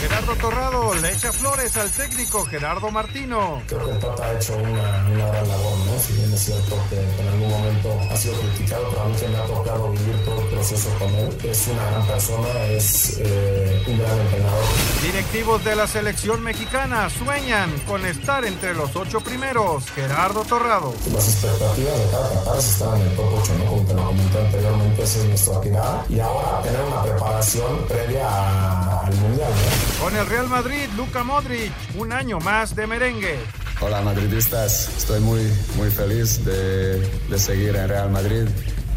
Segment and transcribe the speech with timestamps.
[0.00, 3.62] Gerardo Torrado le echa flores al técnico Gerardo Martino.
[3.66, 5.98] Creo que el Tata ha hecho una, una gran labor, ¿no?
[5.98, 9.28] Si bien es cierto que en algún momento ha sido criticado, pero a mí que
[9.28, 13.84] me ha tocado vivir todo el proceso con él, es una gran persona, es eh,
[13.86, 14.64] un gran entrenador.
[15.02, 19.90] Directivos de la selección mexicana sueñan con estar entre los ocho primeros.
[19.92, 20.94] Gerardo Torrado.
[21.12, 23.64] Las expectativas de cada Qatar es estar en el top 8, ¿no?
[23.64, 26.04] Como te lo comenté anteriormente, esa es nuestra tirada.
[26.10, 29.95] Y ahora tener una preparación previa al Mundial, ¿no?
[30.00, 33.38] Con el Real Madrid, Luca Modric, un año más de merengue.
[33.80, 35.40] Hola madridistas, estoy muy,
[35.76, 38.46] muy feliz de, de seguir en Real Madrid.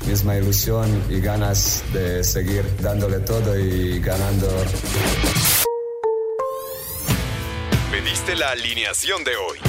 [0.05, 4.47] Misma ilusión y ganas de seguir dándole todo y ganando.
[7.91, 9.68] Pediste la alineación de hoy.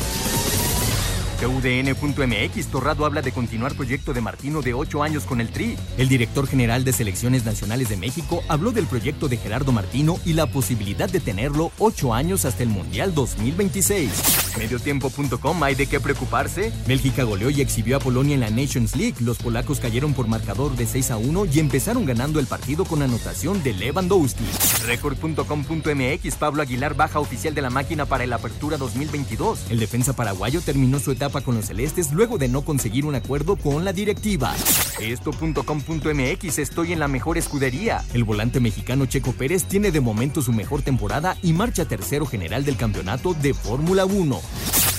[1.41, 5.75] TUDN.mx, Torrado habla de continuar proyecto de Martino de 8 años con el Tri.
[5.97, 10.33] El director general de Selecciones Nacionales de México habló del proyecto de Gerardo Martino y
[10.33, 14.11] la posibilidad de tenerlo 8 años hasta el Mundial 2026.
[14.59, 16.71] Mediotiempo.com, ¿hay de qué preocuparse?
[16.85, 19.15] Bélgica goleó y exhibió a Polonia en la Nations League.
[19.21, 23.01] Los polacos cayeron por marcador de 6 a 1 y empezaron ganando el partido con
[23.01, 24.45] anotación de Lewandowski.
[24.85, 29.71] Record.com.mx, Pablo Aguilar baja oficial de la máquina para el Apertura 2022.
[29.71, 33.55] El defensa paraguayo terminó su etapa con los celestes luego de no conseguir un acuerdo
[33.55, 34.53] con la directiva.
[34.99, 38.03] Esto.com.mx, estoy en la mejor escudería.
[38.13, 42.65] El volante mexicano Checo Pérez tiene de momento su mejor temporada y marcha tercero general
[42.65, 44.41] del campeonato de Fórmula 1.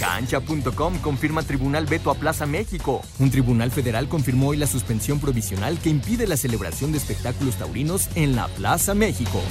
[0.00, 3.02] Cancha.com confirma Tribunal Veto a Plaza México.
[3.18, 8.08] Un tribunal federal confirmó hoy la suspensión provisional que impide la celebración de espectáculos taurinos
[8.14, 9.42] en la Plaza México.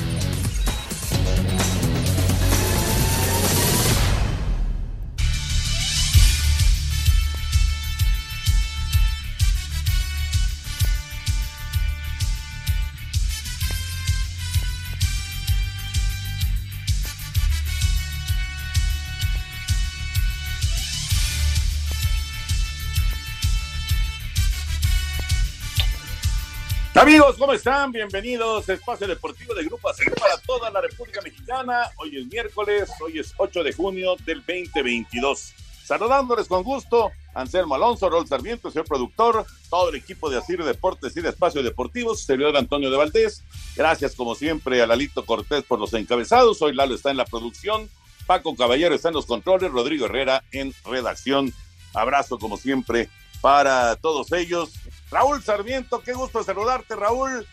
[27.02, 27.92] Amigos, ¿cómo están?
[27.92, 31.90] Bienvenidos a Espacio Deportivo de Grupo Azul para toda la República Mexicana.
[31.96, 35.52] Hoy es miércoles, hoy es 8 de junio del 2022.
[35.84, 41.18] Saludándoles con gusto, Anselmo Alonso, Rol Sarmiento, señor productor, todo el equipo de Asir Deportes
[41.18, 43.42] y de Espacio Deportivo, su servidor Antonio de Valdés.
[43.76, 46.62] Gracias, como siempre, a Lalito Cortés por los encabezados.
[46.62, 47.90] Hoy Lalo está en la producción,
[48.28, 51.52] Paco Caballero está en los controles, Rodrigo Herrera en redacción.
[51.96, 53.10] Abrazo, como siempre,
[53.42, 54.74] para todos ellos.
[55.10, 57.46] Raúl Sarmiento, qué gusto saludarte, Raúl.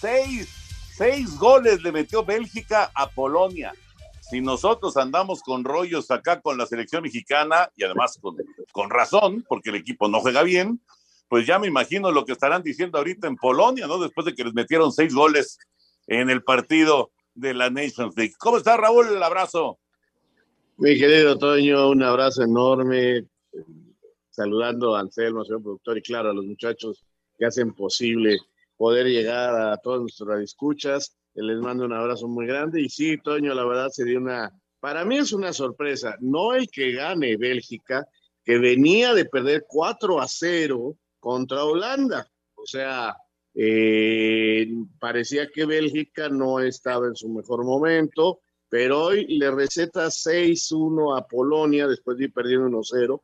[0.00, 0.48] Seis,
[0.96, 3.72] seis goles le metió Bélgica a Polonia.
[4.20, 8.36] Si nosotros andamos con rollos acá con la selección mexicana, y además con,
[8.72, 10.80] con razón, porque el equipo no juega bien,
[11.28, 13.98] pues ya me imagino lo que estarán diciendo ahorita en Polonia, ¿no?
[13.98, 15.58] Después de que les metieron seis goles
[16.06, 18.34] en el partido de la Nations League.
[18.38, 19.08] ¿Cómo está, Raúl?
[19.08, 19.78] El abrazo.
[20.78, 23.24] Mi querido Toño, un abrazo enorme.
[24.36, 27.06] Saludando a Anselmo, señor productor, y claro, a los muchachos
[27.38, 28.36] que hacen posible
[28.76, 31.16] poder llegar a todos nuestros escuchas.
[31.32, 32.82] Les mando un abrazo muy grande.
[32.82, 36.18] Y sí, Toño, la verdad sería una, para mí es una sorpresa.
[36.20, 38.06] No el que gane Bélgica,
[38.44, 42.30] que venía de perder 4 a 0 contra Holanda.
[42.56, 43.16] O sea,
[43.54, 44.68] eh,
[45.00, 51.26] parecía que Bélgica no estaba en su mejor momento, pero hoy le receta 6-1 a
[51.26, 53.22] Polonia después de ir perdiendo 1-0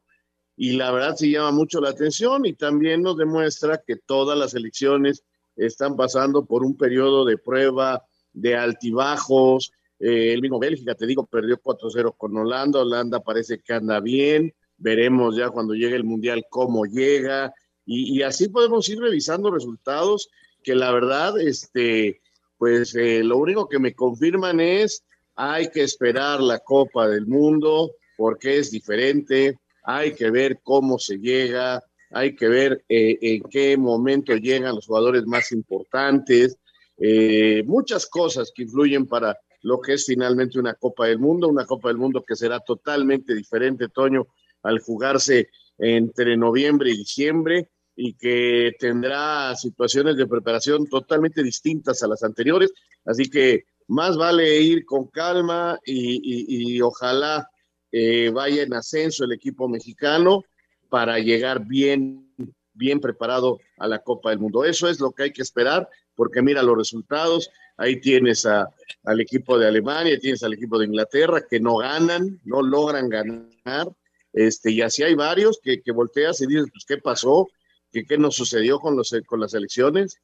[0.57, 4.55] y la verdad sí llama mucho la atención y también nos demuestra que todas las
[4.55, 5.25] elecciones
[5.57, 9.73] están pasando por un periodo de prueba, de altibajos.
[9.99, 12.81] Eh, el mismo Bélgica, te digo, perdió 4-0 con Holanda.
[12.81, 14.55] Holanda parece que anda bien.
[14.77, 17.55] Veremos ya cuando llegue el Mundial cómo llega.
[17.85, 20.29] Y, y así podemos ir revisando resultados
[20.63, 22.21] que la verdad, este,
[22.59, 25.05] pues eh, lo único que me confirman es
[25.35, 31.19] hay que esperar la Copa del Mundo porque es diferente, hay que ver cómo se
[31.19, 36.59] llega, hay que ver eh, en qué momento llegan los jugadores más importantes,
[36.99, 41.67] eh, muchas cosas que influyen para lo que es finalmente una Copa del Mundo, una
[41.67, 44.27] Copa del Mundo que será totalmente diferente, Toño,
[44.63, 45.49] al jugarse
[45.79, 47.69] entre noviembre y diciembre.
[47.95, 52.73] y que tendrá situaciones de preparación totalmente distintas a las anteriores.
[53.05, 57.47] Así que más vale ir con calma y, ojalá
[57.93, 60.45] eh, vaya en ascenso el equipo mexicano
[60.89, 62.35] para llegar bien,
[62.73, 64.65] bien preparado a la Copa del Mundo.
[64.65, 67.51] Eso es lo que hay que esperar, porque mira los resultados.
[67.77, 72.63] Ahí tienes al equipo de Alemania, tienes al equipo de Inglaterra que no ganan, no
[72.63, 73.89] logran ganar.
[74.33, 77.49] Este, y así hay varios que, que volteas y dices, pues, ¿qué pasó?
[77.91, 80.19] ¿Qué, qué nos sucedió con, los, con las elecciones?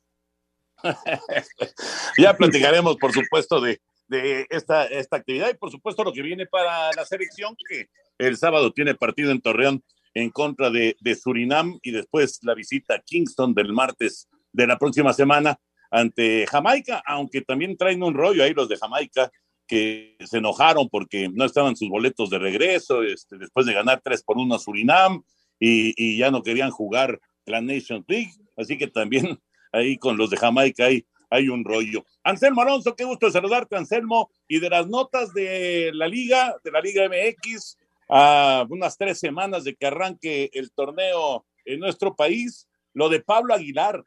[2.18, 5.50] ya platicaremos, por supuesto, de, de esta, esta actividad.
[5.50, 7.88] Y, por supuesto, lo que viene para la selección, que
[8.18, 9.84] el sábado tiene partido en Torreón
[10.14, 14.78] en contra de, de Surinam y después la visita a Kingston del martes de la
[14.78, 15.58] próxima semana
[15.90, 19.30] ante Jamaica, aunque también traen un rollo ahí los de Jamaica
[19.66, 24.22] que se enojaron porque no estaban sus boletos de regreso este, después de ganar 3
[24.22, 25.22] por 1 a Surinam
[25.60, 29.38] y, y, ya no querían jugar la Nation League, así que también
[29.72, 32.04] ahí con los de Jamaica hay, hay un rollo.
[32.22, 36.80] Anselmo Alonso, qué gusto saludarte, Anselmo, y de las notas de la Liga, de la
[36.80, 37.78] Liga MX,
[38.08, 43.54] a unas tres semanas de que arranque el torneo en nuestro país, lo de Pablo
[43.54, 44.04] Aguilar.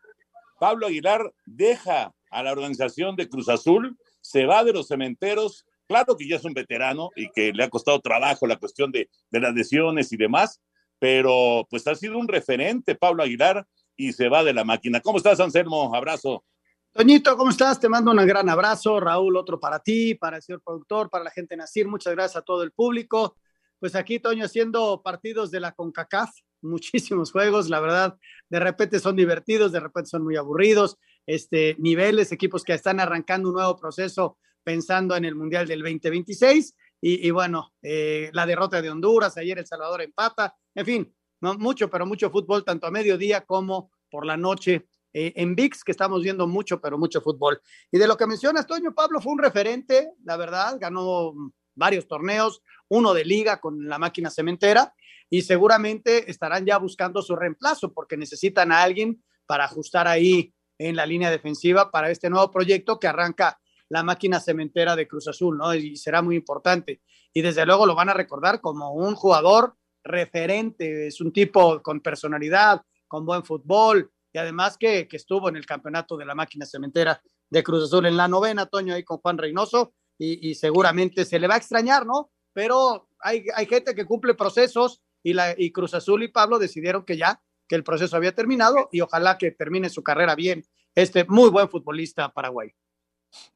[0.59, 6.15] Pablo Aguilar deja a la organización de Cruz Azul, se va de los cementeros, claro
[6.17, 9.39] que ya es un veterano y que le ha costado trabajo la cuestión de, de
[9.39, 10.61] las lesiones y demás,
[10.97, 15.01] pero pues ha sido un referente Pablo Aguilar y se va de la máquina.
[15.01, 15.93] ¿Cómo estás, Anselmo?
[15.93, 16.43] Abrazo.
[16.93, 17.79] Toñito, ¿cómo estás?
[17.79, 18.99] Te mando un gran abrazo.
[18.99, 21.87] Raúl, otro para ti, para el señor productor, para la gente Nacir.
[21.87, 23.37] Muchas gracias a todo el público.
[23.79, 26.29] Pues aquí, Toño, haciendo partidos de la CONCACAF,
[26.61, 28.17] muchísimos juegos, la verdad,
[28.49, 33.47] de repente son divertidos, de repente son muy aburridos, este, niveles, equipos que están arrancando
[33.47, 38.81] un nuevo proceso pensando en el Mundial del 2026 y, y bueno, eh, la derrota
[38.81, 42.91] de Honduras, ayer El Salvador empata, en fin, no, mucho, pero mucho fútbol, tanto a
[42.91, 47.61] mediodía como por la noche eh, en VIX, que estamos viendo mucho, pero mucho fútbol.
[47.91, 51.33] Y de lo que mencionas, Toño Pablo fue un referente, la verdad, ganó
[51.75, 54.93] varios torneos, uno de liga con la máquina cementera,
[55.29, 60.95] y seguramente estarán ya buscando su reemplazo porque necesitan a alguien para ajustar ahí en
[60.95, 65.57] la línea defensiva para este nuevo proyecto que arranca la máquina cementera de Cruz Azul,
[65.57, 65.73] ¿no?
[65.75, 67.01] Y será muy importante.
[67.33, 71.99] Y desde luego lo van a recordar como un jugador referente, es un tipo con
[71.99, 76.65] personalidad, con buen fútbol, y además que, que estuvo en el campeonato de la máquina
[76.65, 79.93] cementera de Cruz Azul en la novena, Toño, ahí con Juan Reynoso,
[80.23, 82.29] y, seguramente se le va a extrañar, ¿no?
[82.53, 87.03] Pero hay, hay gente que cumple procesos y, la, y Cruz Azul y Pablo decidieron
[87.05, 90.63] que ya, que el proceso había terminado y ojalá que termine su carrera bien
[90.93, 92.71] este muy buen futbolista paraguay.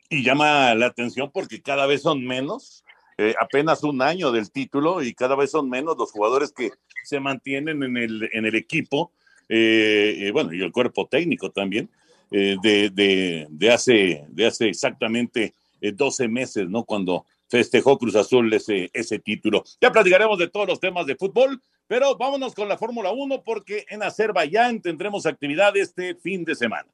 [0.10, 2.84] Y llama la atención porque cada vez son menos,
[3.18, 6.72] eh, apenas un año del título y cada vez son menos los jugadores que
[7.04, 9.12] se mantienen en el, en el equipo,
[9.50, 11.90] eh, y bueno, y el cuerpo técnico también,
[12.32, 16.84] eh, de, de, de, hace, de hace exactamente 12 meses, ¿no?
[16.84, 19.64] Cuando festejó Cruz Azul ese, ese título.
[19.80, 23.86] Ya platicaremos de todos los temas de fútbol, pero vámonos con la Fórmula 1 porque
[23.90, 26.90] en Azerbaiyán tendremos actividad este fin de semana.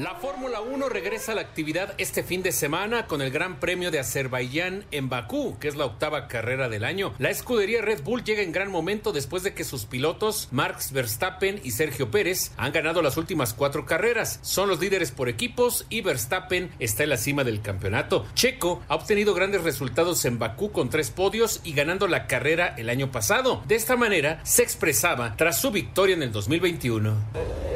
[0.00, 3.90] La Fórmula 1 regresa a la actividad este fin de semana con el Gran Premio
[3.90, 7.12] de Azerbaiyán en Bakú, que es la octava carrera del año.
[7.18, 11.60] La escudería Red Bull llega en gran momento después de que sus pilotos, Marx Verstappen
[11.62, 14.38] y Sergio Pérez, han ganado las últimas cuatro carreras.
[14.40, 18.24] Son los líderes por equipos y Verstappen está en la cima del campeonato.
[18.32, 22.88] Checo ha obtenido grandes resultados en Bakú con tres podios y ganando la carrera el
[22.88, 23.62] año pasado.
[23.68, 27.16] De esta manera se expresaba tras su victoria en el 2021.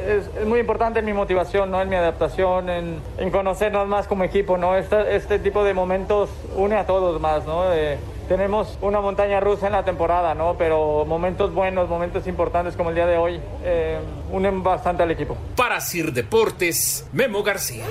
[0.07, 1.81] Es, es muy importante mi motivación, ¿no?
[1.81, 4.75] En mi adaptación en, en, conocernos más como equipo, ¿no?
[4.75, 7.73] Este, este, tipo de momentos une a todos más, ¿no?
[7.73, 10.55] Eh, tenemos una montaña rusa en la temporada, ¿no?
[10.57, 13.99] Pero momentos buenos, momentos importantes como el día de hoy, eh,
[14.31, 15.37] unen bastante al equipo.
[15.55, 17.85] Para Sir Deportes, Memo García.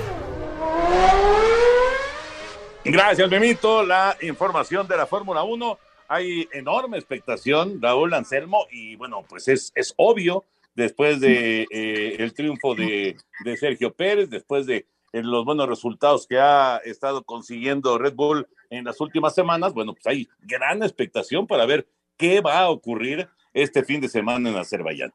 [2.84, 3.82] Gracias, Memito.
[3.82, 5.78] La información de la Fórmula 1.
[6.08, 12.32] Hay enorme expectación, Raúl Anselmo, y bueno, pues es, es obvio después de eh, el
[12.34, 13.16] triunfo de,
[13.58, 18.84] Sergio Pérez, después de eh, los buenos resultados que ha estado consiguiendo Red Bull en
[18.84, 23.84] las últimas semanas, bueno, pues hay gran expectación para ver qué va a ocurrir este
[23.84, 25.12] fin de semana en Azerbaiyán.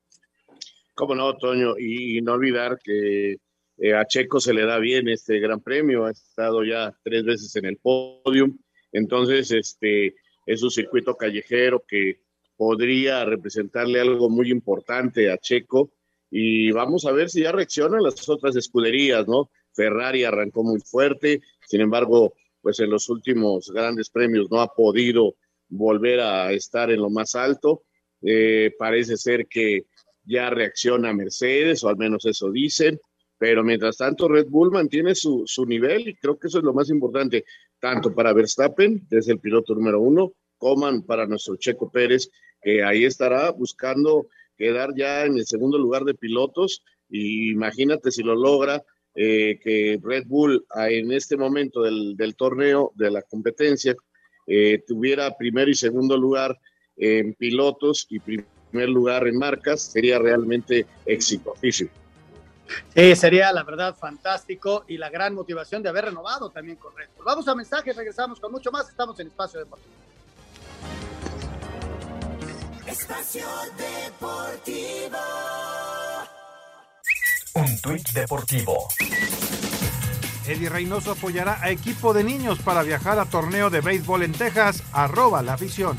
[0.95, 3.37] Cómo no, Toño, y, no olvidar que
[3.77, 7.55] eh, a Checo se le da bien este gran premio, ha estado ya tres veces
[7.55, 8.57] en el podium,
[8.91, 12.21] entonces este es un circuito callejero que
[12.59, 15.93] podría representarle algo muy importante a Checo
[16.29, 19.49] y vamos a ver si ya reaccionan las otras escuderías, ¿no?
[19.73, 25.35] Ferrari arrancó muy fuerte, sin embargo, pues en los últimos grandes premios no ha podido
[25.69, 27.83] volver a estar en lo más alto
[28.21, 29.85] Eh, parece ser que
[30.25, 32.99] ya reacciona Mercedes, o al menos eso dicen,
[33.37, 36.73] pero mientras tanto Red Bull mantiene su, su nivel y creo que eso es lo
[36.73, 37.45] más importante,
[37.79, 42.29] tanto para Verstappen, desde el piloto número uno, como para nuestro Checo Pérez,
[42.61, 48.21] que ahí estará buscando quedar ya en el segundo lugar de pilotos y imagínate si
[48.21, 48.83] lo logra,
[49.15, 53.95] eh, que Red Bull en este momento del, del torneo, de la competencia,
[54.45, 56.57] eh, tuviera primero y segundo lugar
[56.97, 61.91] en pilotos y primer lugar en marcas, sería realmente exitosísimo.
[62.95, 67.09] Sí, sería la verdad fantástico y la gran motivación de haber renovado también con Red
[67.15, 67.25] Bull.
[67.25, 69.93] Vamos a mensajes, regresamos con mucho más, estamos en Espacio Deportivo.
[72.89, 73.45] Espacio
[73.77, 75.17] Deportivo.
[77.53, 78.87] Un tuit deportivo.
[80.47, 84.81] Eddie Reynoso apoyará a equipo de niños para viajar a torneo de béisbol en Texas.
[84.91, 85.97] Arroba la afición.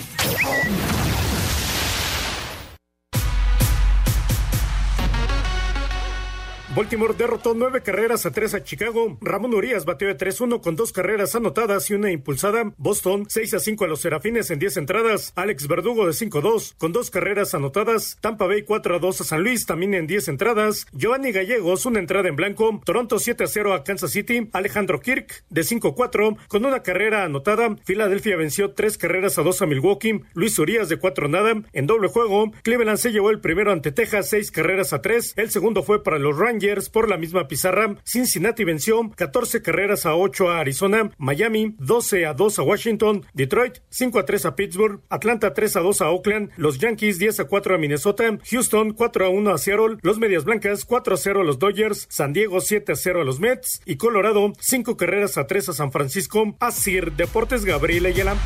[6.72, 9.18] Baltimore derrotó nueve carreras a tres a Chicago.
[9.20, 12.72] Ramón Urias batió de 3-1 con dos carreras anotadas y una impulsada.
[12.76, 15.32] Boston 6 a 5 a los Serafines en 10 entradas.
[15.34, 18.18] Alex Verdugo de 5-2 con dos carreras anotadas.
[18.20, 20.86] Tampa Bay 4 a 2 a San Luis también en 10 entradas.
[20.92, 22.80] Giovanni Gallegos una entrada en blanco.
[22.84, 24.48] Toronto 7 a 0 a Kansas City.
[24.52, 27.74] Alejandro Kirk de 5-4 con una carrera anotada.
[27.84, 30.20] Filadelfia venció tres carreras a 2 a Milwaukee.
[30.34, 31.60] Luis Urias de 4 nada.
[31.72, 35.34] En doble juego, Cleveland se llevó el primero ante Texas, 6 carreras a 3.
[35.36, 36.59] El segundo fue para los Rangers
[36.90, 37.96] por la misma pizarra.
[38.04, 43.78] Cincinnati venció 14 carreras a 8 a Arizona, Miami 12 a 2 a Washington, Detroit
[43.88, 47.44] 5 a 3 a Pittsburgh, Atlanta 3 a 2 a Oakland, los Yankees 10 a
[47.44, 51.40] 4 a Minnesota, Houston 4 a 1 a Seattle, los Medias Blancas 4 a 0
[51.40, 53.80] a los Dodgers, San Diego 7 a 0 a los Mets.
[53.86, 56.56] Y Colorado 5 carreras a 3 a San Francisco.
[56.60, 58.36] Asir Deportes Gabriel Ayala.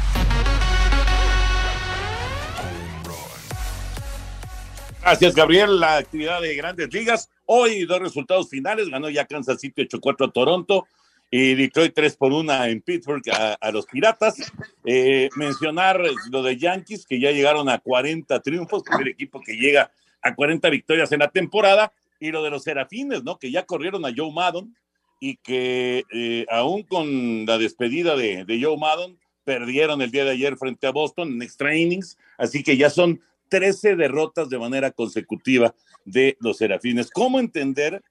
[5.05, 5.81] Gracias, Gabriel.
[5.81, 7.29] La actividad de grandes ligas.
[7.45, 8.89] Hoy dos resultados finales.
[8.89, 10.87] Ganó ya Kansas City 8-4 a Toronto
[11.31, 13.23] y Detroit 3 por 1 en Pittsburgh
[13.61, 14.51] a, los Piratas.
[14.87, 19.91] Eh, mencionar lo de Yankees, que ya llegaron a 40 triunfos, primer equipo que llega
[20.23, 21.93] a 40 victorias en la temporada.
[22.19, 23.39] Y lo de los Serafines, ¿no?
[23.39, 24.75] Que ya corrieron a Joe Maddon
[25.21, 30.31] y que eh, aún con la despedida de, de Joe Maddon, perdieron el día de
[30.31, 32.17] ayer frente a Boston en extra innings.
[32.39, 35.75] Así que ya son 13 derrotas de manera consecutiva
[36.05, 37.11] de los Serafines.
[37.11, 38.03] ¿Cómo entender,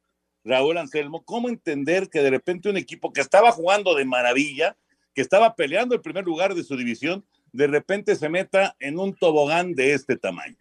[0.44, 4.78] Raúl Anselmo, cómo entender que de repente un equipo que estaba jugando de maravilla,
[5.13, 9.16] que estaba peleando el primer lugar de su división, de repente se meta en un
[9.16, 10.58] tobogán de este tamaño?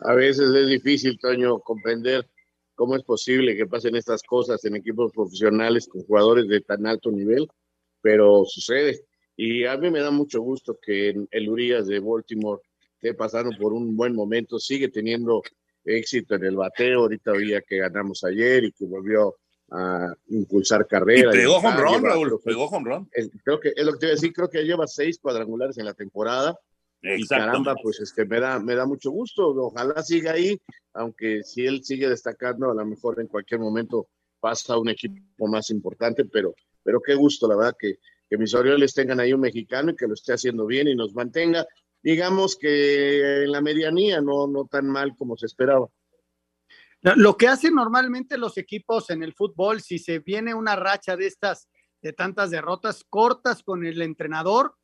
[0.00, 2.28] A veces es difícil, Toño, comprender
[2.74, 7.10] cómo es posible que pasen estas cosas en equipos profesionales con jugadores de tan alto
[7.10, 7.48] nivel,
[8.02, 9.06] pero sucede.
[9.36, 12.62] Y a mí me da mucho gusto que el Urias de Baltimore
[12.94, 15.42] esté pasando por un buen momento, sigue teniendo
[15.84, 19.36] éxito en el bateo, ahorita veía que ganamos ayer y que volvió
[19.70, 21.30] a impulsar carrera.
[21.34, 23.10] Y pegó home run, Raúl, pegó home run.
[23.44, 25.86] Creo que es lo que te voy a decir, creo que lleva seis cuadrangulares en
[25.86, 26.58] la temporada.
[27.02, 29.48] Y caramba, pues este, me, da, me da mucho gusto.
[29.48, 30.58] Ojalá siga ahí,
[30.94, 34.06] aunque si él sigue destacando, a lo mejor en cualquier momento
[34.40, 37.98] pasa a un equipo más importante, pero, pero qué gusto, la verdad, que,
[38.34, 41.14] que mis Orioles tengan ahí un mexicano y que lo esté haciendo bien y nos
[41.14, 41.64] mantenga,
[42.02, 45.86] digamos que en la medianía, no, no tan mal como se esperaba.
[47.00, 51.28] Lo que hacen normalmente los equipos en el fútbol, si se viene una racha de
[51.28, 51.68] estas,
[52.02, 54.74] de tantas derrotas, cortas con el entrenador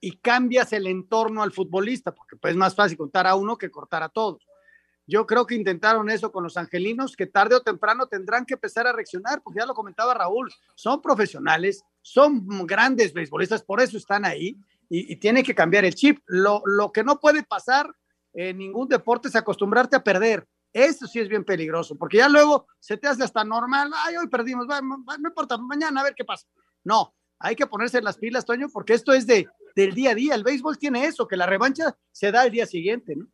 [0.00, 3.70] y cambias el entorno al futbolista, porque pues es más fácil contar a uno que
[3.70, 4.44] cortar a todos.
[5.08, 8.86] Yo creo que intentaron eso con los angelinos, que tarde o temprano tendrán que empezar
[8.86, 14.26] a reaccionar, porque ya lo comentaba Raúl, son profesionales, son grandes beisbolistas, por eso están
[14.26, 14.58] ahí
[14.90, 16.18] y, tiene que cambiar el chip.
[16.26, 17.90] Lo, lo, que no puede pasar
[18.34, 20.46] en ningún deporte es acostumbrarte a perder.
[20.74, 24.28] Eso sí es bien peligroso, porque ya luego se te hace hasta normal, ay, hoy
[24.28, 26.46] perdimos, no importa, mañana a ver qué pasa.
[26.84, 30.34] No, hay que ponerse las pilas, Toño, porque esto es de, del día a día.
[30.34, 33.26] El béisbol tiene eso, que la revancha se da el día siguiente, ¿no?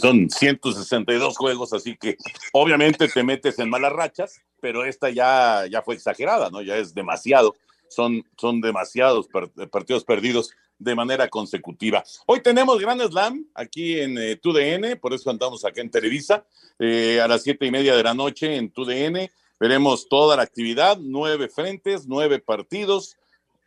[0.00, 2.16] Son 162 juegos, así que
[2.52, 6.62] obviamente te metes en malas rachas, pero esta ya, ya fue exagerada, ¿no?
[6.62, 7.56] Ya es demasiado.
[7.88, 9.28] Son, son demasiados
[9.70, 12.04] partidos perdidos de manera consecutiva.
[12.26, 16.46] Hoy tenemos Gran Slam aquí en eh, TUDN, por eso andamos acá en Televisa,
[16.78, 19.28] eh, a las siete y media de la noche en TUDN.
[19.58, 23.16] Veremos toda la actividad, nueve frentes, nueve partidos,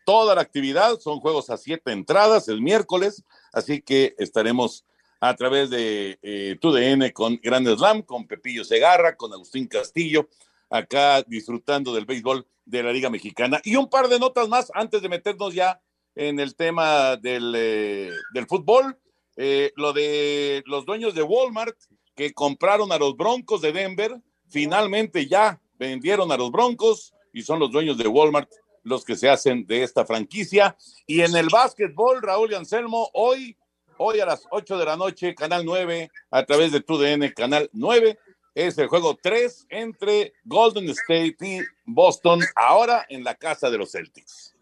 [0.06, 4.86] toda la actividad, son juegos a siete entradas el miércoles, así que estaremos
[5.20, 10.30] a través de eh, TUDN con Grand Slam, con Pepillo Segarra, con Agustín Castillo,
[10.70, 13.62] acá disfrutando del béisbol de la Liga Mexicana.
[13.64, 15.82] Y un par de notas más antes de meternos ya
[16.16, 18.98] en el tema del, eh, del fútbol.
[19.38, 21.78] Eh, lo de los dueños de Walmart
[22.16, 27.60] que compraron a los Broncos de Denver, finalmente ya vendieron a los Broncos y son
[27.60, 28.50] los dueños de Walmart
[28.84, 30.78] los que se hacen de esta franquicia.
[31.06, 33.58] Y en el básquetbol, Raúl y Anselmo, hoy,
[33.98, 38.18] hoy a las 8 de la noche, Canal 9, a través de TUDN, Canal 9,
[38.54, 43.92] es el juego 3 entre Golden State y Boston, ahora en la casa de los
[43.92, 44.56] Celtics.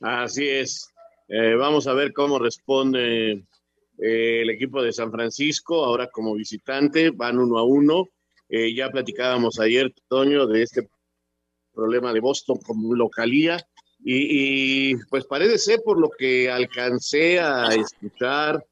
[0.00, 0.92] Así es.
[1.28, 7.10] Eh, vamos a ver cómo responde eh, el equipo de San Francisco, ahora como visitante,
[7.10, 8.08] van uno a uno.
[8.48, 10.88] Eh, ya platicábamos ayer, Toño, de este
[11.72, 13.66] problema de Boston como localía.
[14.06, 18.62] Y, y, pues parece ser por lo que alcancé a escuchar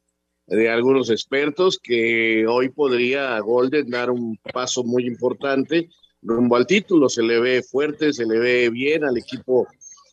[0.46, 5.88] de algunos expertos que hoy podría Golden dar un paso muy importante
[6.20, 7.08] rumbo al título.
[7.08, 9.66] Se le ve fuerte, se le ve bien al equipo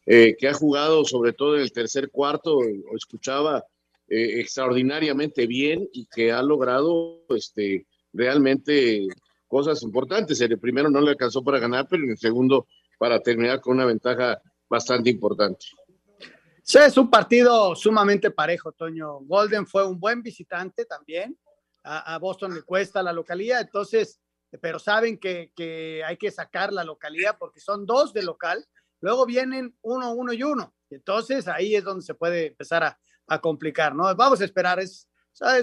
[0.06, 2.60] eh, que ha jugado sobre todo en el tercer cuarto,
[2.96, 3.64] escuchaba
[4.08, 9.08] eh, extraordinariamente bien y que ha logrado este, realmente
[9.48, 10.42] cosas importantes.
[10.42, 12.66] En el primero no le alcanzó para ganar, pero en el segundo
[12.98, 15.66] para terminar con una ventaja bastante importante.
[16.64, 19.20] Sí, es un partido sumamente parejo, Toño.
[19.22, 21.38] Golden fue un buen visitante también.
[21.84, 24.22] A, Boston le cuesta la localía, entonces,
[24.62, 28.64] pero saben que, que, hay que sacar la localía porque son dos de local.
[29.00, 30.76] Luego vienen uno, uno y uno.
[30.92, 34.14] Entonces ahí es donde se puede empezar a, a complicar, ¿no?
[34.16, 34.80] Vamos a esperar.
[34.80, 35.08] Es,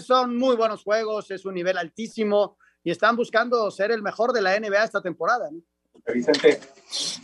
[0.01, 4.41] son muy buenos juegos, es un nivel altísimo y están buscando ser el mejor de
[4.41, 5.51] la NBA esta temporada.
[5.51, 5.61] ¿no?
[6.13, 6.61] Vicente.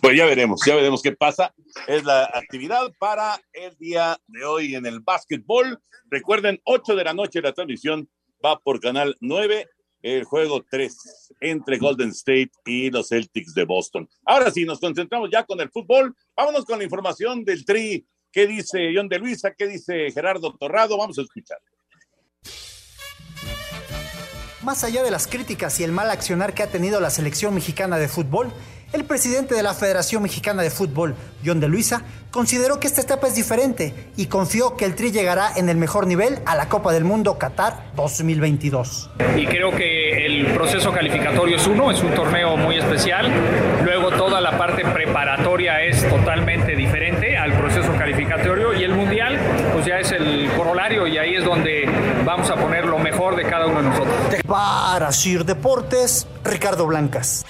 [0.00, 1.54] Pues ya veremos, ya veremos qué pasa.
[1.86, 5.80] Es la actividad para el día de hoy en el básquetbol.
[6.10, 8.08] Recuerden, 8 de la noche la transmisión
[8.44, 9.68] va por Canal 9,
[10.02, 14.08] el juego 3 entre Golden State y los Celtics de Boston.
[14.24, 16.14] Ahora sí, nos concentramos ya con el fútbol.
[16.36, 18.06] Vámonos con la información del Tri.
[18.32, 19.54] ¿Qué dice John de Luisa?
[19.54, 20.96] ¿Qué dice Gerardo Torrado?
[20.96, 21.58] Vamos a escuchar.
[24.62, 27.98] Más allá de las críticas y el mal accionar que ha tenido la selección mexicana
[27.98, 28.52] de fútbol,
[28.92, 33.26] el presidente de la Federación Mexicana de Fútbol, John de Luisa, consideró que esta etapa
[33.26, 36.92] es diferente y confió que el Tri llegará en el mejor nivel a la Copa
[36.92, 39.10] del Mundo Qatar 2022.
[39.36, 43.30] Y creo que el proceso calificatorio es uno, es un torneo muy especial.
[43.82, 49.38] Luego toda la parte preparatoria es totalmente diferente al proceso calificatorio y el mundial
[49.72, 51.81] pues ya es el corolario y ahí es donde
[52.24, 54.14] vamos a poner lo mejor de cada uno de nosotros.
[54.46, 57.44] Para Sir Deportes, Ricardo Blancas.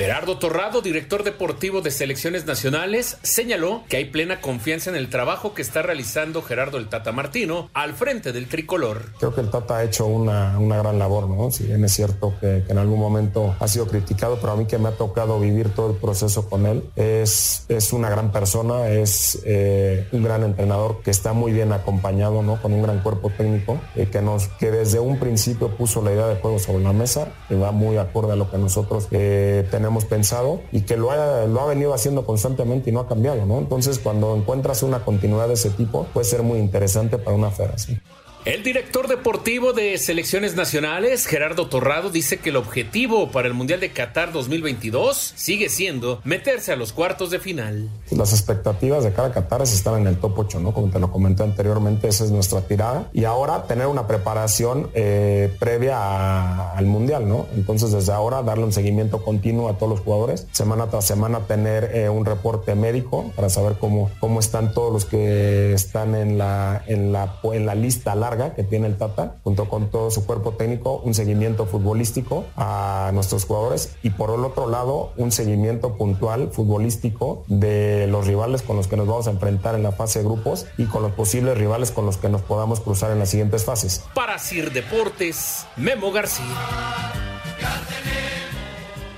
[0.00, 5.52] Gerardo Torrado, director deportivo de selecciones nacionales, señaló que hay plena confianza en el trabajo
[5.52, 9.02] que está realizando Gerardo el Tata Martino al frente del tricolor.
[9.18, 11.50] Creo que el Tata ha hecho una, una gran labor, ¿no?
[11.50, 14.64] Si bien es cierto que, que, en algún momento ha sido criticado, pero a mí
[14.64, 18.88] que me ha tocado vivir todo el proceso con él, es, es una gran persona,
[18.88, 22.62] es eh, un gran entrenador que está muy bien acompañado, ¿no?
[22.62, 26.26] Con un gran cuerpo técnico, eh, que, nos, que desde un principio puso la idea
[26.26, 29.89] de juego sobre la mesa, que va muy acorde a lo que nosotros eh, tenemos
[29.90, 33.44] hemos pensado y que lo ha, lo ha venido haciendo constantemente y no ha cambiado,
[33.46, 33.58] ¿no?
[33.58, 38.00] Entonces, cuando encuentras una continuidad de ese tipo, puede ser muy interesante para una federación.
[38.46, 43.80] El director deportivo de selecciones nacionales, Gerardo Torrado, dice que el objetivo para el Mundial
[43.80, 47.90] de Qatar 2022 sigue siendo meterse a los cuartos de final.
[48.10, 50.72] Las expectativas de cada Qatar es estar en el top 8, ¿no?
[50.72, 53.10] Como te lo comenté anteriormente, esa es nuestra tirada.
[53.12, 57.46] Y ahora tener una preparación eh, previa al Mundial, ¿no?
[57.54, 61.94] Entonces desde ahora darle un seguimiento continuo a todos los jugadores, semana tras semana tener
[61.94, 66.82] eh, un reporte médico para saber cómo, cómo están todos los que están en la,
[66.86, 70.52] en la, en la lista larga que tiene el Tata, junto con todo su cuerpo
[70.52, 76.50] técnico, un seguimiento futbolístico a nuestros jugadores y por el otro lado un seguimiento puntual
[76.52, 80.26] futbolístico de los rivales con los que nos vamos a enfrentar en la fase de
[80.26, 83.64] grupos y con los posibles rivales con los que nos podamos cruzar en las siguientes
[83.64, 84.04] fases.
[84.14, 86.44] Para Sir Deportes, Memo García.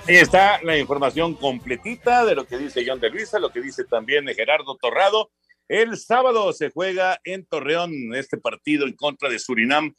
[0.08, 3.84] Ahí está la información completita de lo que dice John de Luisa, lo que dice
[3.84, 5.30] también Gerardo Torrado.
[5.72, 9.94] El sábado se juega en Torreón este partido en contra de Surinam.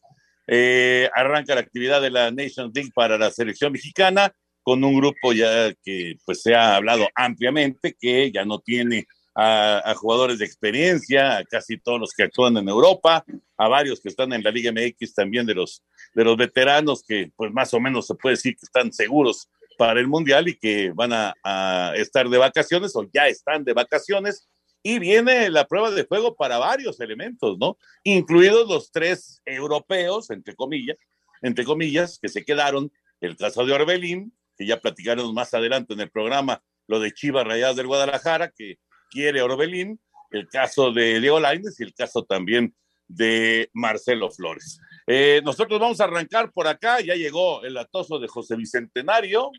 [0.45, 5.33] Eh, arranca la actividad de la Nation League para la selección mexicana con un grupo
[5.33, 11.37] ya que pues se ha hablado ampliamente que ya no tiene a, jugadores de experiencia,
[11.37, 13.25] a casi todos los que actúan en Europa,
[13.57, 15.81] a varios que están en la Liga MX también de los
[16.13, 19.99] de los veteranos que pues más o menos se puede decir que están seguros para
[19.99, 24.47] el mundial y que van a estar de vacaciones o ya están de vacaciones
[24.83, 27.77] y viene la prueba de fuego para varios elementos, ¿no?
[28.03, 30.97] Incluidos los tres europeos, entre comillas,
[31.41, 32.91] entre comillas, que se quedaron,
[33.21, 37.47] el caso de Orbelín, que ya platicaremos más adelante en el programa, lo de Chivas
[37.47, 38.77] Rayadas del Guadalajara, que
[39.09, 42.75] quiere Orbelín, el caso de Diego Lainez y el caso también
[43.07, 44.79] de Marcelo Flores.
[45.07, 49.49] Eh, nosotros vamos a arrancar por acá, ya llegó el atoso de José Bicentenario.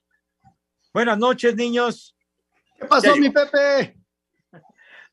[0.93, 2.15] Buenas noches, niños.
[2.79, 4.04] ¿Qué pasó, mi Pepe?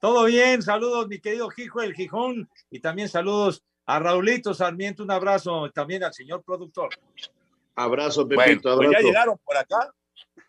[0.01, 5.11] Todo bien, saludos, mi querido Hijo el Gijón, y también saludos a Raulito Sarmiento, un
[5.11, 6.89] abrazo también al señor productor.
[7.75, 8.77] Abrazo, Pepito, abrazo.
[8.77, 9.93] Pues ya llegaron por acá,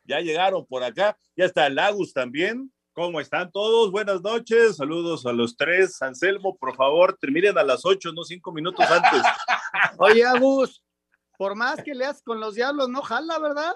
[0.05, 2.73] ya llegaron por acá, ya está Lagus también.
[2.95, 3.91] ¿Cómo están todos?
[3.91, 6.01] Buenas noches, saludos a los tres.
[6.01, 9.23] Anselmo, por favor, terminen a las ocho, no cinco minutos antes.
[9.99, 10.83] Oye, Agus,
[11.37, 13.75] por más que leas con los diablos, no jala, ¿verdad?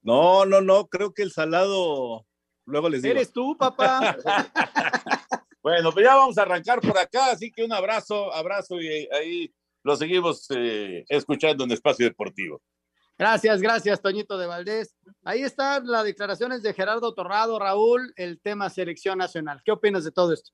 [0.00, 2.24] No, no, no, creo que el salado,
[2.66, 3.14] luego les digo.
[3.14, 4.16] Eres tú, papá.
[5.62, 9.54] bueno, pues ya vamos a arrancar por acá, así que un abrazo, abrazo y ahí
[9.82, 12.60] lo seguimos eh, escuchando en Espacio Deportivo.
[13.16, 14.96] Gracias, gracias, Toñito de Valdés.
[15.22, 19.62] Ahí están las declaraciones de Gerardo Torrado, Raúl, el tema selección nacional.
[19.64, 20.50] ¿Qué opinas de todo esto?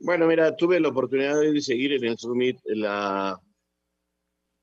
[0.00, 3.40] Bueno, mira, tuve la oportunidad de seguir en el Summit la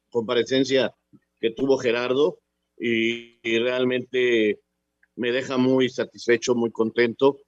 [0.10, 0.93] comparecencia
[1.39, 2.39] que tuvo Gerardo
[2.78, 4.60] y, y realmente
[5.15, 7.39] me deja muy satisfecho, muy contento,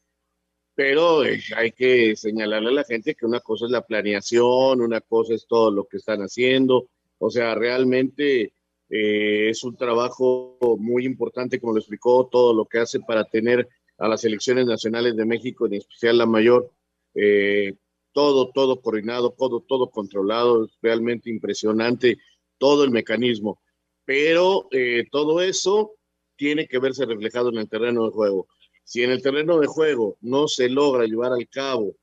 [0.78, 5.02] pero eh, hay que señalarle a la gente que una cosa es la planeación, una
[5.02, 8.54] cosa es todo lo que están haciendo, o sea, realmente
[8.90, 13.68] eh, es un trabajo muy importante, como lo explicó, todo lo que hace para tener
[13.98, 16.72] a las elecciones nacionales de México, en especial la mayor,
[17.16, 17.74] eh,
[18.14, 22.20] todo, todo coordinado, todo, todo controlado, es realmente impresionante
[22.60, 23.60] todo el mecanismo.
[24.06, 24.70] Pero
[25.12, 25.97] todo eso
[26.38, 28.48] tiene que verse reflejado en el terreno de juego.
[28.84, 31.96] Si en el terreno de juego no se logra llevar al cabo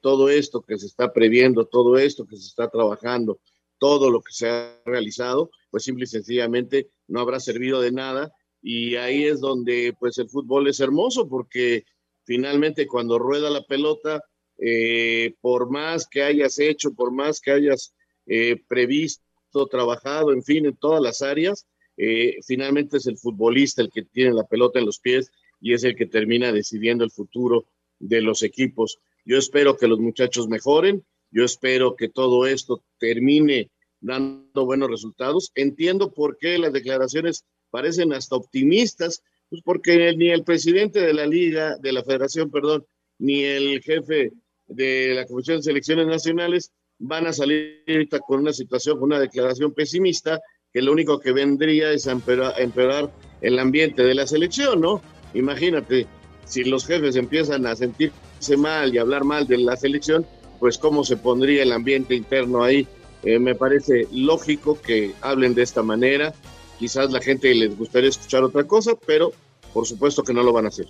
[0.00, 3.38] todo esto que se está previendo, todo esto que se está trabajando,
[3.78, 8.32] todo lo que se ha realizado, pues simple y sencillamente no habrá servido de nada.
[8.60, 11.84] Y ahí es donde pues el fútbol es hermoso porque
[12.24, 14.22] finalmente cuando rueda la pelota,
[14.58, 17.94] eh, por más que hayas hecho, por más que hayas
[18.26, 19.22] eh, previsto,
[19.70, 21.66] trabajado, en fin, en todas las áreas,
[21.98, 25.82] eh, finalmente es el futbolista el que tiene la pelota en los pies y es
[25.82, 27.66] el que termina decidiendo el futuro
[27.98, 29.00] de los equipos.
[29.24, 35.50] Yo espero que los muchachos mejoren, yo espero que todo esto termine dando buenos resultados.
[35.56, 41.26] Entiendo por qué las declaraciones parecen hasta optimistas, pues porque ni el presidente de la
[41.26, 42.86] liga, de la federación, perdón,
[43.18, 44.32] ni el jefe
[44.68, 49.20] de la Comisión de Selecciones Nacionales van a salir ahorita con una situación, con una
[49.20, 50.40] declaración pesimista,
[50.72, 55.00] que lo único que vendría es a empeorar, el ambiente de la selección, ¿no?
[55.34, 56.06] Imagínate,
[56.44, 60.26] si los jefes empiezan a sentirse mal y hablar mal de la selección,
[60.58, 62.86] pues cómo se pondría el ambiente interno ahí
[63.22, 66.32] eh, me parece lógico que hablen de esta manera.
[66.78, 69.32] Quizás la gente les gustaría escuchar otra cosa, pero
[69.72, 70.86] por supuesto que no lo van a hacer.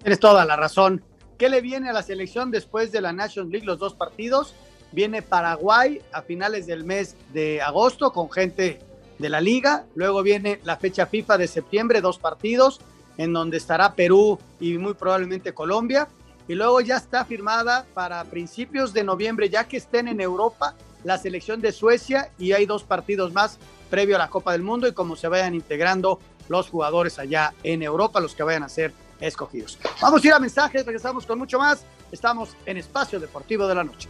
[0.00, 1.02] Tienes toda la razón.
[1.38, 4.54] ¿Qué le viene a la selección después de la National League, los dos partidos?
[4.92, 8.78] Viene Paraguay a finales del mes de agosto con gente
[9.18, 9.84] de la liga.
[9.94, 12.80] Luego viene la fecha FIFA de septiembre, dos partidos,
[13.16, 16.08] en donde estará Perú y muy probablemente Colombia.
[16.48, 21.18] Y luego ya está firmada para principios de noviembre, ya que estén en Europa, la
[21.18, 23.58] selección de Suecia y hay dos partidos más
[23.90, 27.82] previo a la Copa del Mundo y como se vayan integrando los jugadores allá en
[27.82, 29.78] Europa, los que vayan a ser escogidos.
[30.00, 31.84] Vamos a ir a mensajes, regresamos con mucho más.
[32.12, 34.08] Estamos en Espacio Deportivo de la Noche.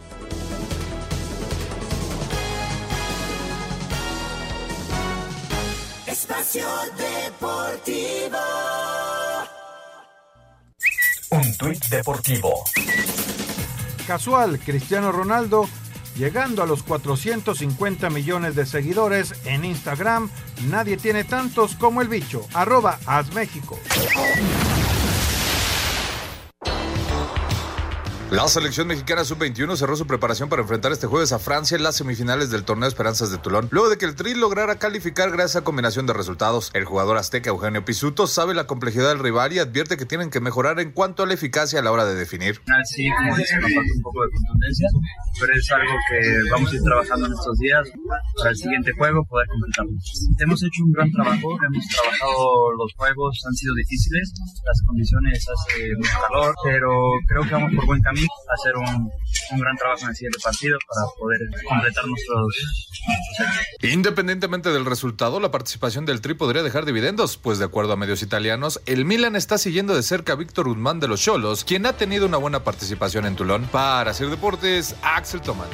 [6.19, 8.37] Espacio Deportivo.
[11.29, 12.63] Un tuit deportivo.
[14.07, 15.69] Casual, Cristiano Ronaldo
[16.15, 20.31] llegando a los 450 millones de seguidores en Instagram.
[20.71, 22.47] Nadie tiene tantos como el bicho.
[22.55, 22.97] Arroba
[23.35, 23.77] México.
[28.29, 31.95] La selección mexicana sub-21 cerró su preparación para enfrentar este jueves a Francia en las
[31.95, 35.63] semifinales del torneo Esperanzas de Tulón, luego de que el Tri lograra calificar gracias a
[35.63, 36.69] combinación de resultados.
[36.73, 40.41] El jugador azteca Eugenio Pisuto sabe la complejidad del rival y advierte que tienen que
[40.41, 42.59] mejorar en cuanto a la eficacia a la hora de definir.
[42.83, 44.87] Sí, como dice, nos falta un poco de contundencia,
[45.39, 47.87] pero es algo que vamos a ir trabajando en estos días
[48.35, 49.91] para el siguiente juego poder completarlo.
[50.39, 54.33] Hemos hecho un gran trabajo, hemos trabajado los juegos, han sido difíciles,
[54.65, 56.91] las condiciones hace mucho calor, pero
[57.25, 58.16] creo que vamos por buen camino
[58.53, 59.11] hacer un,
[59.51, 62.55] un, gran trabajo en el siguiente partido para poder completar nuestros,
[63.81, 68.21] Independientemente del resultado, la participación del Tri podría dejar dividendos, pues de acuerdo a medios
[68.21, 71.93] italianos, el Milan está siguiendo de cerca a Víctor Guzmán de los Cholos, quien ha
[71.93, 73.65] tenido una buena participación en Tulón.
[73.71, 75.69] Para hacer deportes, Axel Tomán.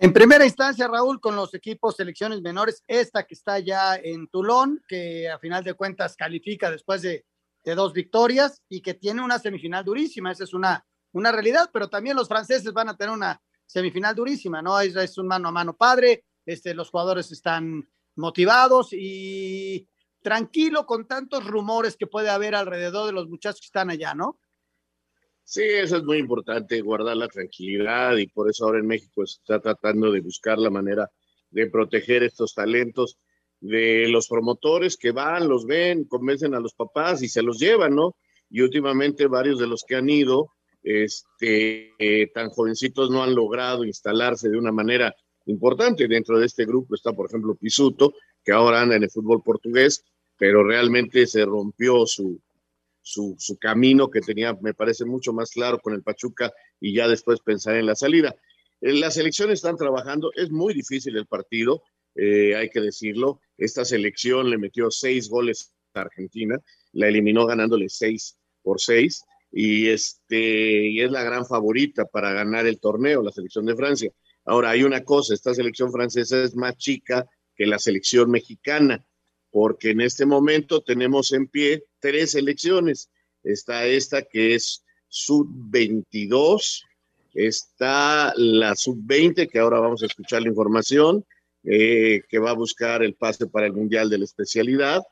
[0.00, 4.80] En primera instancia, Raúl, con los equipos selecciones menores, esta que está ya en Tulón,
[4.86, 7.24] que a final de cuentas califica después de
[7.64, 10.32] de dos victorias y que tiene una semifinal durísima.
[10.32, 14.62] Esa es una, una realidad, pero también los franceses van a tener una semifinal durísima,
[14.62, 14.80] ¿no?
[14.80, 19.86] Es, es un mano a mano padre, este, los jugadores están motivados y
[20.22, 24.40] tranquilo con tantos rumores que puede haber alrededor de los muchachos que están allá, ¿no?
[25.44, 29.38] Sí, eso es muy importante, guardar la tranquilidad y por eso ahora en México se
[29.38, 31.10] está tratando de buscar la manera
[31.50, 33.18] de proteger estos talentos
[33.60, 37.94] de los promotores que van, los ven, convencen a los papás y se los llevan,
[37.94, 38.16] ¿no?
[38.50, 43.84] Y últimamente varios de los que han ido, este, eh, tan jovencitos no han logrado
[43.84, 45.14] instalarse de una manera
[45.46, 46.06] importante.
[46.06, 50.04] Dentro de este grupo está, por ejemplo, Pisuto, que ahora anda en el fútbol portugués,
[50.36, 52.40] pero realmente se rompió su,
[53.02, 57.08] su, su, camino que tenía, me parece, mucho más claro con el Pachuca y ya
[57.08, 58.36] después pensar en la salida.
[58.80, 61.82] Eh, las elecciones están trabajando, es muy difícil el partido,
[62.14, 63.40] eh, hay que decirlo.
[63.56, 66.58] Esta selección le metió seis goles a Argentina,
[66.92, 72.66] la eliminó ganándole seis por seis y, este, y es la gran favorita para ganar
[72.66, 74.12] el torneo, la selección de Francia.
[74.44, 79.04] Ahora, hay una cosa, esta selección francesa es más chica que la selección mexicana,
[79.50, 83.10] porque en este momento tenemos en pie tres selecciones.
[83.42, 86.82] Está esta que es sub-22,
[87.34, 91.24] está la sub-20, que ahora vamos a escuchar la información,
[91.64, 95.02] eh, que va a buscar el pase para el Mundial de la especialidad,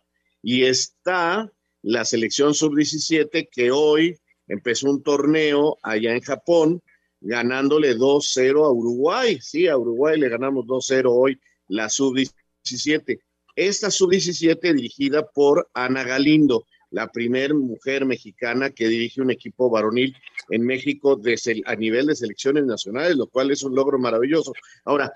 [0.43, 1.51] y está
[1.83, 6.83] la selección sub-17, que hoy empezó un torneo allá en Japón,
[7.21, 9.39] ganándole 2-0 a Uruguay.
[9.41, 13.21] Sí, a Uruguay le ganamos 2-0 hoy la sub-17.
[13.57, 20.17] Esta sub-17 dirigida por Ana Galindo, la primer mujer mexicana que dirige un equipo varonil
[20.51, 21.21] en México
[21.65, 24.53] a nivel de selecciones nacionales, lo cual es un logro maravilloso.
[24.85, 25.13] Ahora,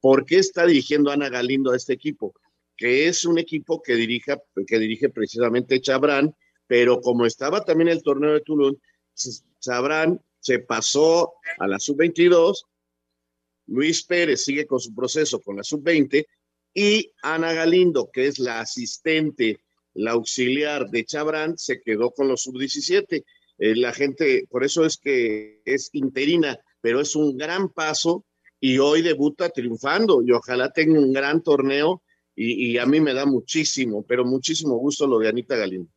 [0.00, 2.34] ¿por qué está dirigiendo Ana Galindo a este equipo?
[2.76, 6.34] Que es un equipo que, dirija, que dirige precisamente Chabrán,
[6.66, 8.76] pero como estaba también el torneo de Tulum,
[9.60, 12.64] Chabrán se pasó a la sub-22,
[13.66, 16.26] Luis Pérez sigue con su proceso con la sub-20
[16.74, 19.60] y Ana Galindo, que es la asistente,
[19.94, 23.24] la auxiliar de Chabrán, se quedó con los sub-17.
[23.58, 28.24] Eh, la gente, por eso es que es interina, pero es un gran paso
[28.60, 32.02] y hoy debuta triunfando y ojalá tenga un gran torneo
[32.36, 35.90] y, y a mí me da muchísimo, pero muchísimo gusto lo de Anita Galindo.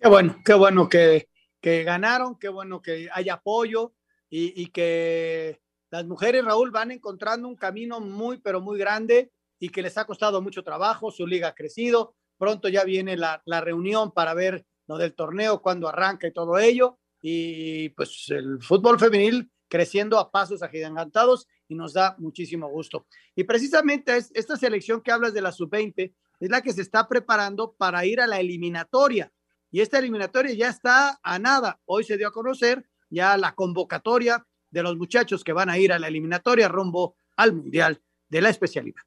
[0.00, 1.28] Qué bueno, qué bueno que
[1.66, 3.92] que ganaron, qué bueno que hay apoyo
[4.30, 9.70] y, y, que las mujeres, Raúl, van encontrando un camino muy, pero muy grande y
[9.70, 13.60] que les ha costado mucho trabajo, su liga ha crecido, pronto ya viene la, la
[13.60, 19.00] reunión para ver lo del torneo, cuando arranca y todo ello, y pues el fútbol
[19.00, 23.06] femenil creciendo a pasos agigantados y nos da muchísimo gusto.
[23.34, 27.06] Y precisamente es, esta selección que hablas de la sub-20 es la que se está
[27.06, 29.30] preparando para ir a la eliminatoria
[29.70, 31.78] y esta eliminatoria ya está a nada.
[31.84, 35.92] Hoy se dio a conocer ya la convocatoria de los muchachos que van a ir
[35.92, 39.02] a la eliminatoria rumbo al Mundial de la especialidad.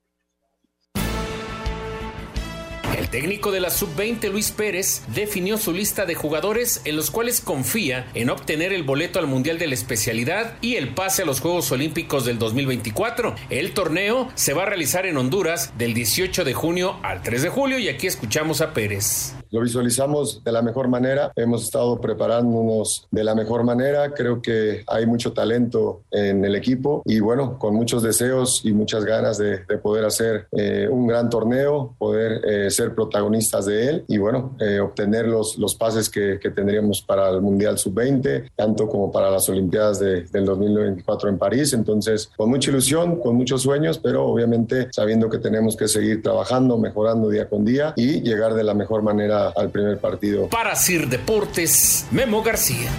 [3.00, 7.40] El técnico de la sub-20, Luis Pérez, definió su lista de jugadores en los cuales
[7.40, 11.40] confía en obtener el boleto al Mundial de la Especialidad y el pase a los
[11.40, 13.36] Juegos Olímpicos del 2024.
[13.50, 17.50] El torneo se va a realizar en Honduras del 18 de junio al 3 de
[17.50, 23.08] julio y aquí escuchamos a Pérez lo visualizamos de la mejor manera, hemos estado preparándonos
[23.12, 27.76] de la mejor manera, creo que hay mucho talento en el equipo y bueno, con
[27.76, 32.70] muchos deseos y muchas ganas de, de poder hacer eh, un gran torneo, poder eh,
[32.70, 37.30] ser protagonistas de él y bueno, eh, obtener los, los pases que, que, tendríamos para
[37.30, 41.74] el Mundial Sub-20, tanto como para las Olimpiadas de, del 2024 en París.
[41.74, 46.78] Entonces, con mucha ilusión, con muchos sueños, pero obviamente sabiendo que tenemos que seguir trabajando,
[46.78, 50.50] mejorando día con día y llegar de la mejor manera al primer partido.
[50.50, 52.92] Para Sir Deportes, Memo García.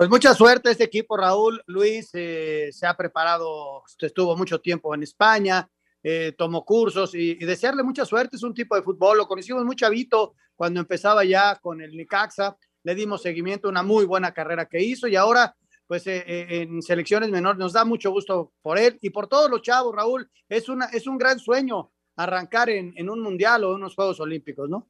[0.00, 1.62] Pues mucha suerte este equipo, Raúl.
[1.66, 5.68] Luis eh, se ha preparado, estuvo mucho tiempo en España,
[6.02, 8.36] eh, tomó cursos y, y, desearle mucha suerte.
[8.36, 12.56] Es un tipo de fútbol, lo conocimos muy chavito cuando empezaba ya con el Nicaxa.
[12.82, 15.54] Le dimos seguimiento a una muy buena carrera que hizo y ahora,
[15.86, 19.60] pues eh, en selecciones menores, nos da mucho gusto por él y por todos los
[19.60, 20.30] chavos, Raúl.
[20.48, 24.88] Es, una, es un gran sueño arrancar en, un mundial o unos Juegos Olímpicos, ¿no?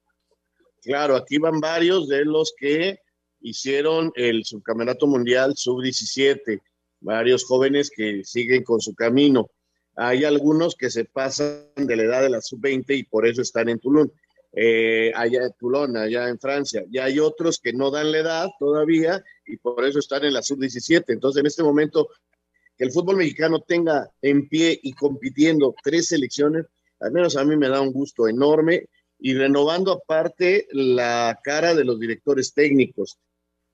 [0.82, 2.98] Claro, aquí van varios de los que
[3.40, 6.60] hicieron el subcampeonato mundial sub-17,
[7.00, 9.50] varios jóvenes que siguen con su camino.
[9.96, 13.68] Hay algunos que se pasan de la edad de la sub-20 y por eso están
[13.68, 14.10] en Toulon,
[14.52, 16.84] eh, allá en Toulon, allá en Francia.
[16.90, 20.42] Y hay otros que no dan la edad todavía y por eso están en la
[20.42, 21.04] sub-17.
[21.08, 22.08] Entonces, en este momento,
[22.76, 26.66] que el fútbol mexicano tenga en pie y compitiendo tres selecciones,
[27.00, 28.86] al menos a mí me da un gusto enorme
[29.18, 33.18] y renovando aparte la cara de los directores técnicos,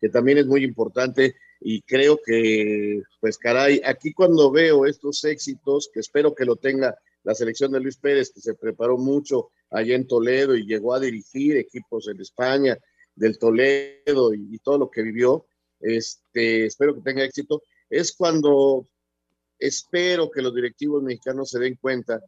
[0.00, 5.90] que también es muy importante y creo que, pues caray, aquí cuando veo estos éxitos,
[5.92, 9.94] que espero que lo tenga la selección de Luis Pérez, que se preparó mucho allá
[9.96, 12.78] en Toledo y llegó a dirigir equipos en España,
[13.16, 15.46] del Toledo y, todo lo que vivió,
[15.80, 18.86] este, espero que tenga éxito, es cuando
[19.58, 22.20] espero que los directivos mexicanos se den cuenta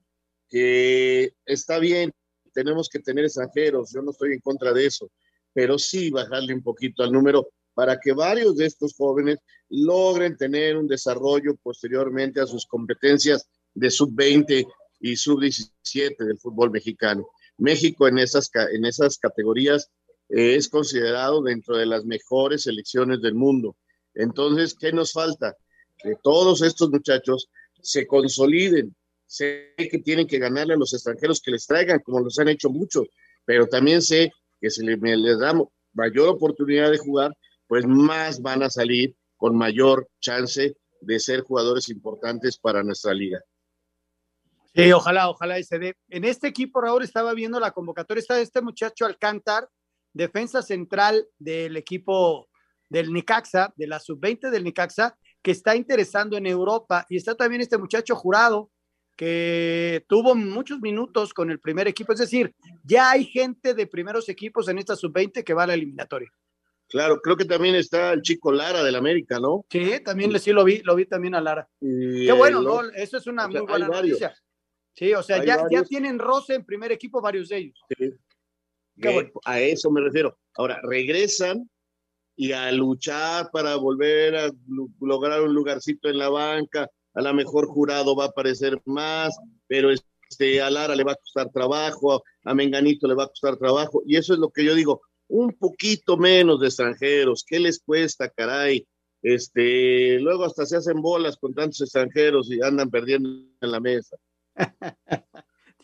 [0.49, 2.13] que está bien,
[2.53, 5.11] tenemos que tener extranjeros, yo no estoy en contra de eso,
[5.53, 10.77] pero sí bajarle un poquito al número para que varios de estos jóvenes logren tener
[10.77, 14.67] un desarrollo posteriormente a sus competencias de sub-20
[15.01, 17.29] y sub-17 del fútbol mexicano.
[17.57, 19.91] México en esas, en esas categorías
[20.29, 23.77] eh, es considerado dentro de las mejores selecciones del mundo.
[24.15, 25.57] Entonces, ¿qué nos falta?
[26.03, 27.49] Que todos estos muchachos
[27.81, 28.95] se consoliden.
[29.29, 32.71] Sé que tienen que ganarle a los extranjeros que les traigan, como los han hecho
[32.71, 33.07] muchos,
[33.45, 37.37] pero también sé que si les, les damos mayor oportunidad de jugar,
[37.67, 43.39] pues más van a salir con mayor chance de ser jugadores importantes para nuestra liga.
[44.75, 45.95] Sí, ojalá, ojalá se dé.
[46.09, 49.69] En este equipo, Raúl, estaba viendo la convocatoria, está este muchacho Alcántar,
[50.13, 52.49] defensa central del equipo
[52.89, 57.05] del Nicaxa, de la sub-20 del Nicaxa, que está interesando en Europa.
[57.09, 58.71] Y está también este muchacho jurado,
[59.19, 62.13] que tuvo muchos minutos con el primer equipo.
[62.13, 62.55] Es decir,
[62.85, 66.31] ya hay gente de primeros equipos en esta sub-20 que va a la eliminatoria.
[66.89, 69.67] Claro, creo que también está el chico Lara del América, ¿no?
[69.69, 71.69] Sí, también sí lo vi, lo vi también a Lara.
[71.81, 72.81] Y Qué bueno, el ¿no?
[72.95, 74.33] Eso es una o sea, muy buena noticia.
[74.95, 77.81] Sí, o sea, ya, ya tienen roce en primer equipo varios de ellos.
[77.89, 77.97] Sí.
[77.99, 79.31] Qué Que bueno.
[79.45, 80.39] A eso me refiero.
[80.55, 81.69] Ahora, regresan
[82.37, 84.51] y a luchar para volver a
[85.01, 86.89] lograr un lugarcito en la banca.
[87.19, 91.17] A lo mejor jurado va a aparecer más, pero este, a Lara le va a
[91.17, 94.05] costar trabajo, a Menganito le va a costar trabajo.
[94.07, 97.45] Y eso es lo que yo digo, un poquito menos de extranjeros.
[97.45, 98.87] ¿Qué les cuesta, caray?
[99.21, 103.29] Este, luego hasta se hacen bolas con tantos extranjeros y andan perdiendo
[103.63, 104.17] en la mesa.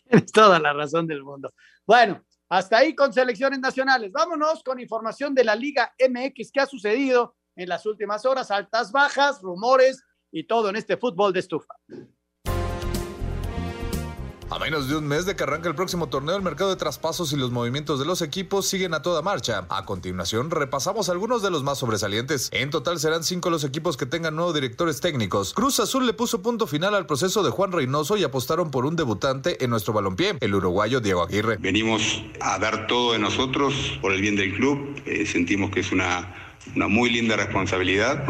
[0.09, 1.53] Tienes toda la razón del mundo.
[1.85, 4.12] Bueno, hasta ahí con selecciones nacionales.
[4.12, 8.92] Vámonos con información de la Liga MX que ha sucedido en las últimas horas, altas,
[8.92, 10.01] bajas, rumores
[10.35, 11.75] y todo en este fútbol de estufa.
[14.51, 17.33] A menos de un mes de que arranque el próximo torneo, el mercado de traspasos
[17.33, 19.66] y los movimientos de los equipos siguen a toda marcha.
[19.68, 22.51] A continuación, repasamos algunos de los más sobresalientes.
[22.53, 25.55] En total serán cinco los equipos que tengan nuevos directores técnicos.
[25.55, 28.97] Cruz Azul le puso punto final al proceso de Juan Reynoso y apostaron por un
[28.97, 31.57] debutante en nuestro balompié, el uruguayo Diego Aguirre.
[31.57, 35.01] Venimos a dar todo de nosotros por el bien del club.
[35.07, 36.33] Eh, sentimos que es una,
[36.77, 38.25] una muy linda responsabilidad,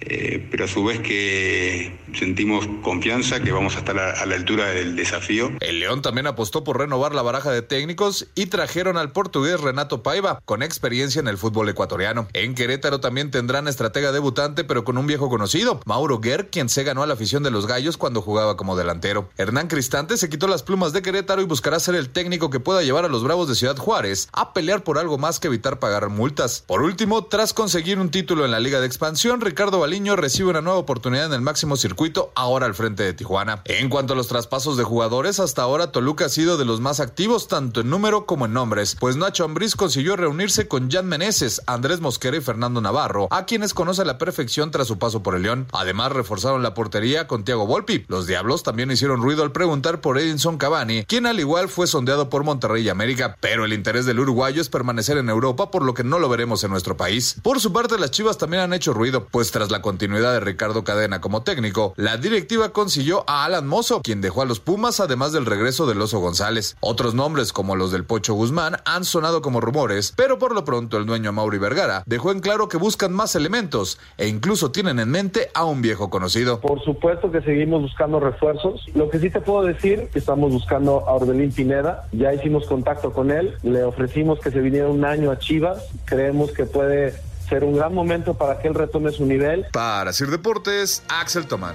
[0.00, 4.66] eh, pero a su vez que sentimos confianza que vamos a estar a, la altura
[4.68, 5.52] del desafío.
[5.60, 10.02] El León también apostó por renovar la baraja de técnicos y trajeron al portugués Renato
[10.02, 12.28] Paiva, con experiencia en el fútbol ecuatoriano.
[12.32, 16.84] En Querétaro también tendrán estratega debutante, pero con un viejo conocido, Mauro Guerr, quien se
[16.84, 19.28] ganó a la afición de los gallos cuando jugaba como delantero.
[19.36, 22.82] Hernán Cristante se quitó las plumas de Querétaro y buscará ser el técnico que pueda
[22.82, 26.08] llevar a los Bravos de Ciudad Juárez a pelear por algo más que evitar pagar
[26.08, 26.64] multas.
[26.66, 30.60] Por último, tras conseguir un título en la Liga de Expansión, Ricardo Baliño recibe una
[30.60, 33.62] nueva oportunidad en el máximo circuito, ahora al frente de Tijuana.
[33.64, 37.00] En cuanto a los traspasos de jugadores, hasta ahora Toluca ha sido de los más
[37.00, 41.60] activos tanto en número como en nombres, pues Nacho Ambriz consiguió reunirse con Jan Meneses,
[41.66, 45.34] Andrés Mosquera y Fernando Navarro, a quienes conoce a la perfección tras su paso por
[45.34, 45.66] el León.
[45.72, 48.04] Además, reforzaron la portería con Thiago Volpi.
[48.06, 52.30] Los Diablos también hicieron ruido al preguntar por Edinson Cavani, quien al igual fue sondeado
[52.30, 55.94] por Monterrey y América, pero el interés del uruguayo es permanecer en Europa, por lo
[55.94, 57.34] que no lo veremos en nuestro país.
[57.42, 60.84] Por su parte, las Chivas también han hecho ruido, pues tras la continuidad de Ricardo
[60.84, 65.32] Cadena como técnico, la directiva consiguió a Alan Mozo, quien dejó a los Pumas, además
[65.32, 66.76] del regreso del Oso González.
[66.80, 70.96] Otros nombres, como los del Pocho Guzmán, han sonado como rumores, pero por lo pronto
[70.96, 75.10] el dueño Mauri Vergara dejó en claro que buscan más elementos e incluso tienen en
[75.10, 76.60] mente a un viejo conocido.
[76.60, 78.84] Por supuesto que seguimos buscando refuerzos.
[78.94, 82.08] Lo que sí te puedo decir que estamos buscando a Orbelín Pineda.
[82.12, 83.54] Ya hicimos contacto con él.
[83.62, 85.88] Le ofrecimos que se viniera un año a Chivas.
[86.04, 87.14] Creemos que puede
[87.50, 89.66] ser un gran momento para que él retome su nivel.
[89.72, 91.74] Para Sir Deportes, Axel Tomán.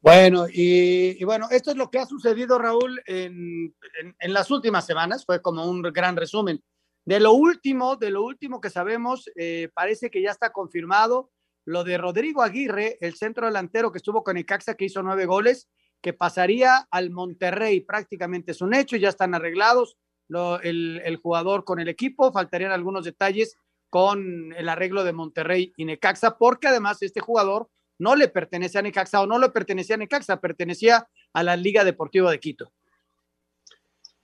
[0.00, 4.50] Bueno, y, y bueno, esto es lo que ha sucedido, Raúl, en, en- en las
[4.50, 5.26] últimas semanas.
[5.26, 6.62] Fue como un gran resumen.
[7.04, 11.30] De lo último, de lo último que sabemos, eh, parece que ya está confirmado
[11.66, 15.68] lo de Rodrigo Aguirre, el centro delantero que estuvo con Necaxa, que hizo nueve goles,
[16.00, 17.80] que pasaría al Monterrey.
[17.80, 19.96] Prácticamente es un hecho, ya están arreglados
[20.28, 22.32] el jugador con el equipo.
[22.32, 23.56] Faltarían algunos detalles
[23.90, 27.68] con el arreglo de Monterrey y Necaxa, porque además este jugador
[27.98, 31.84] no le pertenece a Necaxa o no le pertenecía a Necaxa, pertenecía a la Liga
[31.84, 32.72] Deportiva de Quito.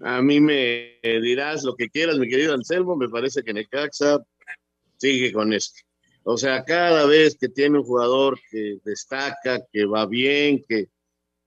[0.01, 4.19] A mí me dirás lo que quieras, mi querido Anselmo, me parece que Necaxa
[4.97, 5.83] sigue con esto.
[6.25, 10.89] O sea, cada vez que tiene un jugador que destaca, que va bien, que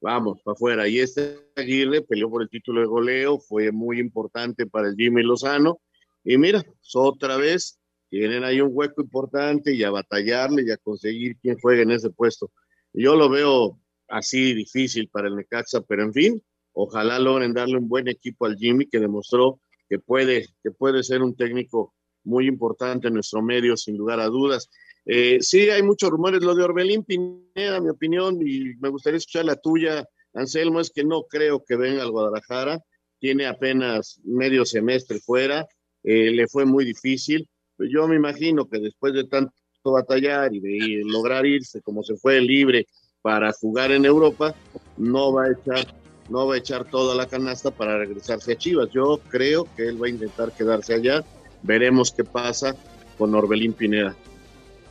[0.03, 0.87] vamos para afuera.
[0.87, 5.23] Y este Aguirre peleó por el título de goleo, fue muy importante para el Jimmy
[5.23, 5.79] Lozano.
[6.25, 7.79] Y mira, otra vez
[8.09, 12.09] tienen ahí un hueco importante y a batallarle y a conseguir quien juegue en ese
[12.09, 12.51] puesto.
[12.91, 13.79] Yo lo veo
[14.09, 16.43] así difícil para el Necaxa, pero en fin,
[16.73, 21.21] ojalá logren darle un buen equipo al Jimmy que demostró que puede, que puede ser
[21.21, 21.93] un técnico
[22.25, 24.69] muy importante en nuestro medio, sin lugar a dudas.
[25.05, 26.41] Eh, sí, hay muchos rumores.
[26.41, 31.03] Lo de Orbelín Pineda, mi opinión, y me gustaría escuchar la tuya, Anselmo, es que
[31.03, 32.79] no creo que venga al Guadalajara.
[33.19, 35.65] Tiene apenas medio semestre fuera,
[36.03, 37.47] eh, le fue muy difícil.
[37.77, 42.39] Yo me imagino que después de tanto batallar y de lograr irse como se fue
[42.39, 42.87] libre
[43.21, 44.55] para jugar en Europa,
[44.97, 48.89] no va a echar no va a echar toda la canasta para regresarse a Chivas.
[48.91, 51.23] Yo creo que él va a intentar quedarse allá
[51.63, 52.75] veremos qué pasa
[53.17, 54.15] con Orbelín Pineda.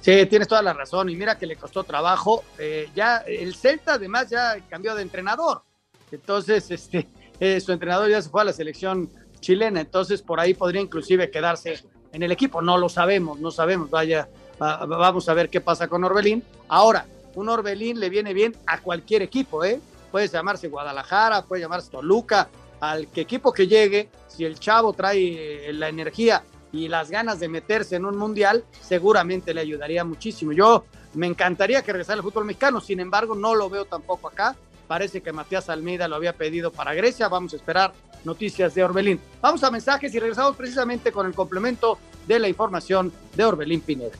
[0.02, 1.08] Sí, tienes toda la razón.
[1.08, 2.42] Y mira que le costó trabajo.
[2.58, 5.62] Eh, ya el Celta además ya cambió de entrenador.
[6.10, 9.80] Entonces, este, eh, su entrenador ya se fue a la selección chilena.
[9.80, 12.60] Entonces, por ahí podría inclusive quedarse en el equipo.
[12.60, 13.90] No lo sabemos, no sabemos.
[13.90, 14.28] Vaya,
[14.58, 16.42] vamos a ver qué pasa con Orbelín.
[16.66, 19.80] Ahora, un Orbelín le viene bien a cualquier equipo, ¿eh?
[20.10, 22.48] Puede llamarse Guadalajara, puede llamarse Toluca,
[22.80, 26.42] al que equipo que llegue, si el chavo trae eh, la energía
[26.72, 30.52] y las ganas de meterse en un mundial, seguramente le ayudaría muchísimo.
[30.52, 34.56] Yo me encantaría que regresara al fútbol mexicano, sin embargo, no lo veo tampoco acá.
[34.86, 37.28] Parece que Matías Almeida lo había pedido para Grecia.
[37.28, 37.92] Vamos a esperar
[38.24, 39.20] noticias de Orbelín.
[39.40, 44.16] Vamos a mensajes y regresamos precisamente con el complemento de la información de Orbelín Pineda.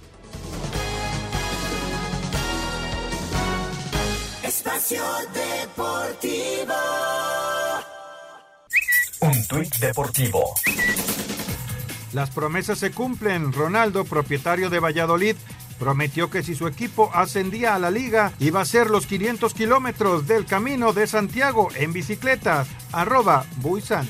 [4.42, 6.74] Espacio Deportivo.
[9.20, 10.54] Un tuit deportivo.
[12.12, 13.52] Las promesas se cumplen.
[13.52, 15.36] Ronaldo, propietario de Valladolid,
[15.78, 20.26] prometió que si su equipo ascendía a la liga, iba a ser los 500 kilómetros
[20.26, 22.66] del camino de Santiago en bicicleta.
[22.92, 24.08] Arroba Buisan.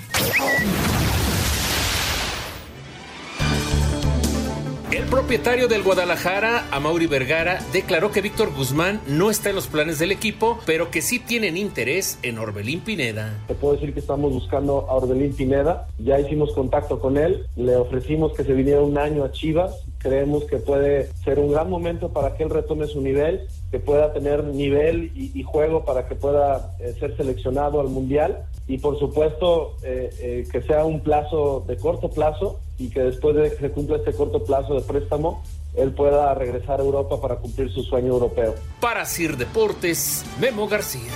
[4.93, 9.99] El propietario del Guadalajara, Amauri Vergara, declaró que Víctor Guzmán no está en los planes
[9.99, 13.43] del equipo, pero que sí tienen interés en Orbelín Pineda.
[13.49, 15.88] Te puedo decir que estamos buscando a Orbelín Pineda.
[15.99, 19.74] Ya hicimos contacto con él, le ofrecimos que se viniera un año a Chivas.
[19.97, 24.12] Creemos que puede ser un gran momento para que él retome su nivel, que pueda
[24.12, 29.76] tener nivel y, juego para que pueda eh, ser seleccionado al Mundial y por supuesto
[29.82, 33.70] eh, eh, que sea un plazo de corto plazo y que después de que se
[33.70, 35.43] cumpla este corto plazo de préstamo,
[35.75, 38.55] él pueda regresar a Europa para cumplir su sueño europeo.
[38.81, 41.12] Para Sir Deportes, Memo García.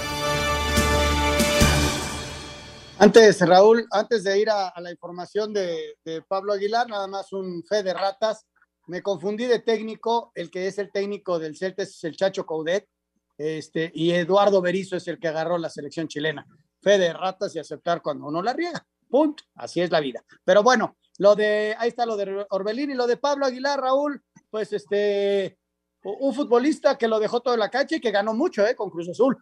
[2.99, 5.97] Antes, Raúl, antes de ir a, la información de,
[6.29, 8.47] Pablo Aguilar, nada más un fe de ratas.
[8.87, 12.89] Me confundí de técnico, el que es el técnico del Celta es el Chacho Coudet,
[13.37, 16.47] este, y Eduardo Berizo es el que agarró la selección chilena.
[16.81, 18.87] Fe de ratas y aceptar cuando uno la riega.
[19.11, 19.45] Punto.
[19.57, 20.25] Así es la vida.
[20.45, 24.23] Pero bueno, lo de, ahí está lo de Orbelín y lo de Pablo Aguilar, Raúl,
[24.51, 25.59] pues este,
[26.03, 28.75] un futbolista que lo dejó todo en la cancha y que ganó mucho, ¿eh?
[28.75, 29.37] Con Cruz Azul.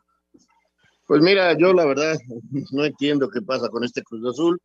[1.06, 2.16] Pues mira, yo la verdad
[2.72, 4.58] no entiendo qué pasa con este Cruz Azul.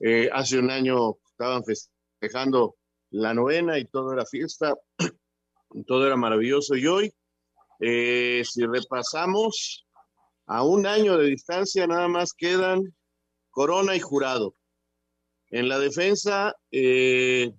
[0.00, 2.76] Eh, hace un año estaban festejando
[3.10, 4.74] la novena y todo era fiesta,
[5.86, 6.76] todo era maravilloso.
[6.76, 7.12] Y hoy,
[7.80, 9.86] eh, si repasamos,
[10.46, 12.94] a un año de distancia nada más quedan
[13.50, 14.54] Corona y Jurado.
[15.52, 17.52] En la defensa eh,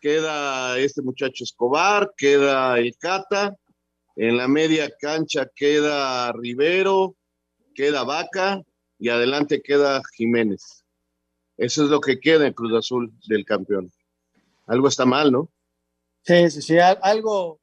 [0.00, 3.56] queda este muchacho Escobar, queda el Cata,
[4.16, 7.14] en la media cancha queda Rivero,
[7.72, 8.60] queda Vaca
[8.98, 10.84] y adelante queda Jiménez.
[11.56, 13.92] Eso es lo que queda en Cruz Azul del campeón.
[14.66, 15.48] Algo está mal, ¿no?
[16.22, 17.60] Sí, sí, sí, algo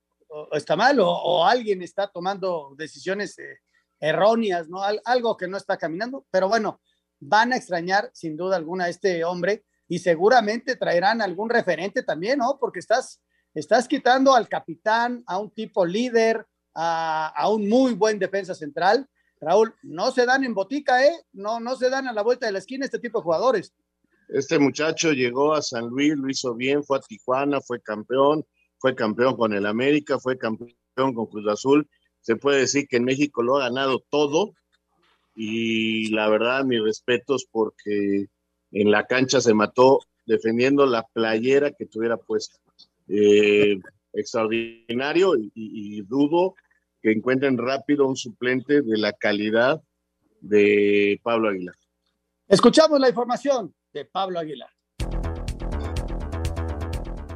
[0.54, 3.60] está mal o, alguien está tomando decisiones eh,
[4.00, 4.82] erróneas, ¿no?
[5.04, 6.80] algo que no está caminando, pero bueno,
[7.20, 12.40] van a extrañar sin duda alguna a este hombre y seguramente traerán algún referente también,
[12.40, 12.58] ¿no?
[12.60, 13.22] Porque estás,
[13.54, 19.08] estás quitando al capitán, a un tipo líder, a, un muy buen defensa central.
[19.40, 21.16] Raúl, no se dan en botica, ¿eh?
[21.34, 23.74] No, no se dan a la vuelta de la esquina este tipo de jugadores.
[24.30, 28.46] Este muchacho llegó a San Luis, lo hizo bien, fue a Tijuana, fue campeón,
[28.78, 31.90] fue campeón con el América, fue campeón con Cruz Azul.
[32.22, 34.54] Se puede decir que en México lo ha ganado todo,
[35.40, 38.26] y la verdad, mis respetos porque
[38.72, 42.58] en la cancha se mató defendiendo la playera que tuviera puesta.
[43.08, 43.78] Eh,
[44.14, 46.56] extraordinario y, dudo
[47.04, 49.80] que encuentren rápido un suplente de la calidad
[50.42, 51.76] de Pablo Aguilar.
[52.48, 54.72] Escuchamos la información de Pablo Aguilar.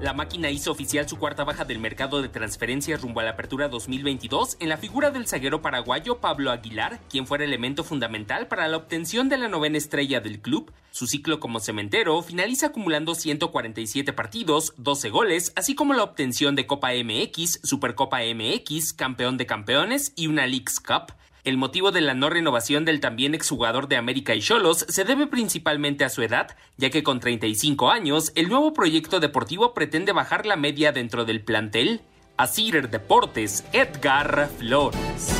[0.02, 3.70] La máquina hizo oficial su cuarta baja del mercado de transferencias rumbo a la apertura
[3.70, 8.78] 2022 en la figura del zaguero paraguayo Pablo Aguilar, quien fuera elemento fundamental para la
[8.78, 10.74] obtención de la novena estrella del club.
[10.89, 16.66] Su ciclo como cementero finaliza acumulando 147 partidos, 12 goles, así como la obtención de
[16.66, 21.14] Copa MX, Supercopa MX, Campeón de Campeones y una Leagues Cup.
[21.44, 25.26] El motivo de la no renovación del también exjugador de América y Cholos se debe
[25.26, 30.46] principalmente a su edad, ya que con 35 años el nuevo proyecto deportivo pretende bajar
[30.46, 32.02] la media dentro del plantel.
[32.38, 35.36] Asir Deportes, Edgar Flores.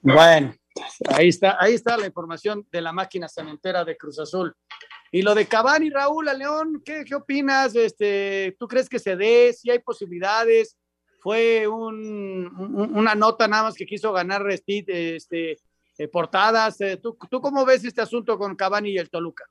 [0.00, 0.54] Bueno,
[1.10, 4.54] ahí está, ahí está la información de la máquina cementera de Cruz Azul.
[5.10, 7.76] Y lo de Cavani, Raúl, a León, ¿qué, qué opinas?
[7.76, 9.52] Este, ¿Tú crees que se dé?
[9.52, 10.78] ¿Si hay posibilidades?
[11.22, 12.50] Fue un,
[12.94, 15.58] una nota nada más que quiso ganar este, este
[16.08, 16.80] portadas.
[16.80, 19.44] Eh, ¿Tú, ¿Tú cómo ves este asunto con Cavani y el Toluca?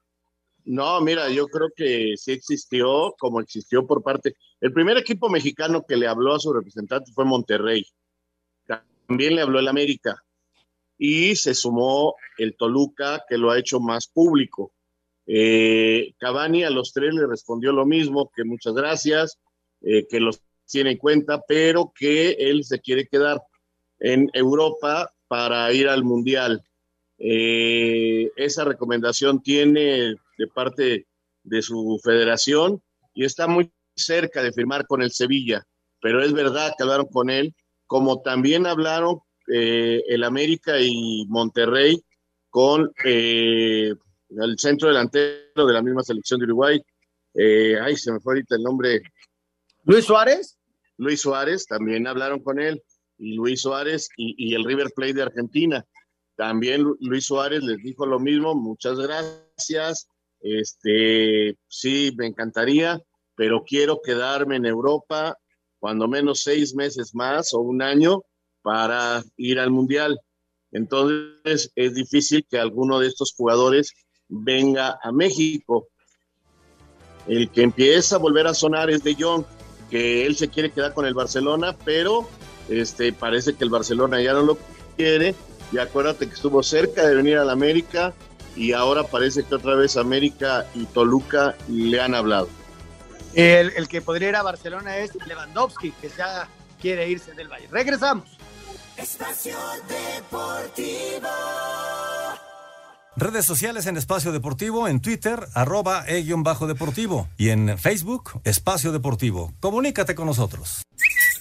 [0.66, 4.36] No, mira, yo creo que sí existió, como existió por parte.
[4.60, 7.86] El primer equipo mexicano que le habló a su representante fue Monterrey.
[9.08, 10.22] También le habló el América.
[10.98, 14.72] Y se sumó el Toluca, que lo ha hecho más público.
[15.26, 19.40] Eh, Cavani a los tres le respondió lo mismo, que muchas gracias,
[19.82, 23.42] eh, que los tiene en cuenta, pero que él se quiere quedar
[24.00, 26.64] en Europa para ir al Mundial.
[27.18, 31.08] Eh, esa recomendación tiene de parte
[31.44, 32.82] de su federación
[33.14, 35.64] y está muy cerca de firmar con el Sevilla,
[36.02, 37.54] pero es verdad que hablaron con él,
[37.86, 39.20] como también hablaron
[39.54, 42.04] eh, el América y Monterrey
[42.50, 43.94] con eh,
[44.30, 46.82] el centro delantero de la misma selección de Uruguay.
[47.84, 49.02] ay, se me fue ahorita el nombre.
[49.84, 50.58] Luis Suárez.
[51.02, 52.84] Luis Suárez, también hablaron con él,
[53.18, 55.84] y Luis Suárez y, el River Plate de Argentina.
[56.36, 60.08] También Luis Suárez les dijo lo mismo, muchas gracias,
[60.42, 63.02] este, sí, me encantaría,
[63.36, 65.36] pero quiero quedarme en Europa
[65.80, 68.22] cuando menos seis meses más o un año
[68.62, 70.20] para ir al Mundial.
[70.72, 73.92] Entonces es difícil que alguno de estos jugadores
[74.28, 75.88] venga a México.
[77.28, 79.46] El que empieza a volver a sonar es de Jong
[79.92, 82.28] que él se quiere quedar con el Barcelona, pero
[82.70, 84.58] este, parece que el Barcelona ya no lo
[84.98, 85.36] quiere.
[85.72, 88.14] Y acuérdate que estuvo cerca de venir a la América
[88.56, 92.50] y ahora parece que otra vez América y Toluca le han hablado.
[93.34, 96.48] El, el que podría ir a Barcelona es Lewandowski, que ya
[96.82, 97.68] quiere irse del Valle.
[97.70, 98.26] Regresamos.
[98.98, 101.30] Espacio Deportivo.
[103.18, 109.52] Redes sociales en Espacio Deportivo, en Twitter, arroba e-deportivo y en Facebook, Espacio Deportivo.
[109.60, 110.84] Comunícate con nosotros.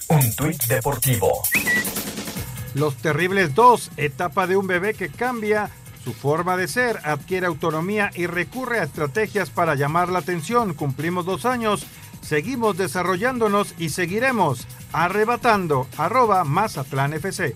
[0.09, 1.31] Un tuit deportivo.
[2.73, 5.69] Los Terribles 2, etapa de un bebé que cambia
[6.03, 10.73] su forma de ser, adquiere autonomía y recurre a estrategias para llamar la atención.
[10.73, 11.85] Cumplimos dos años,
[12.21, 15.87] seguimos desarrollándonos y seguiremos arrebatando.
[15.97, 17.55] Arroba Mazatlán FC.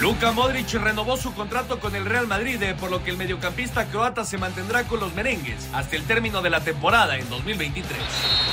[0.00, 3.86] Luka Modric renovó su contrato con el Real Madrid, eh, por lo que el mediocampista
[3.86, 7.98] croata se mantendrá con los merengues hasta el término de la temporada en 2023.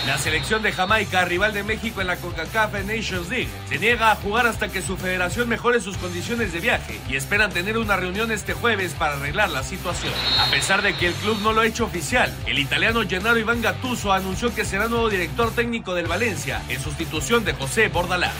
[0.07, 4.15] La selección de Jamaica, rival de México en la CONCACAF Nations League, se niega a
[4.15, 8.31] jugar hasta que su federación mejore sus condiciones de viaje y esperan tener una reunión
[8.31, 10.13] este jueves para arreglar la situación.
[10.39, 13.61] A pesar de que el club no lo ha hecho oficial, el italiano Gennaro Iván
[13.61, 18.33] Gattuso anunció que será nuevo director técnico del Valencia en sustitución de José Bordalás.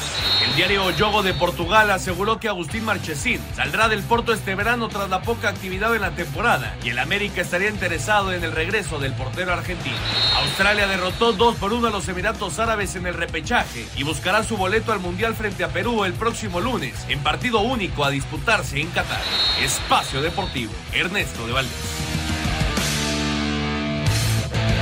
[0.43, 5.10] El diario Yogo de Portugal aseguró que Agustín Marchesín saldrá del Porto este verano tras
[5.10, 9.12] la poca actividad en la temporada y el América estaría interesado en el regreso del
[9.12, 9.98] portero argentino.
[10.38, 14.56] Australia derrotó 2 por 1 a los Emiratos Árabes en el repechaje y buscará su
[14.56, 18.89] boleto al Mundial frente a Perú el próximo lunes en partido único a disputarse en
[18.91, 19.22] Qatar.
[19.62, 21.74] Espacio Deportivo, Ernesto de Valdés.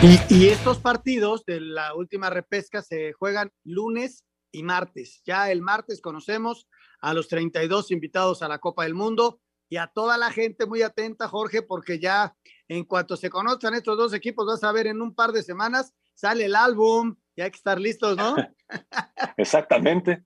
[0.04, 5.24] Y, y, estos partidos de la última repesca se juegan lunes y martes.
[5.26, 6.68] Ya el martes conocemos
[7.04, 10.84] a los 32 invitados a la Copa del Mundo y a toda la gente muy
[10.84, 12.34] atenta, Jorge, porque ya
[12.70, 15.94] en cuanto se conozcan estos dos equipos, vas a ver en un par de semanas
[16.14, 18.36] sale el álbum y hay que estar listos, ¿no?
[19.38, 20.24] exactamente,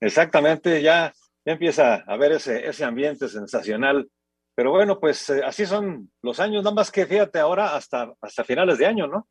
[0.00, 1.12] exactamente, ya,
[1.44, 4.08] ya empieza a ver ese, ese ambiente sensacional.
[4.54, 8.44] Pero bueno, pues eh, así son los años, nada más que fíjate ahora hasta, hasta
[8.44, 9.28] finales de año, ¿no?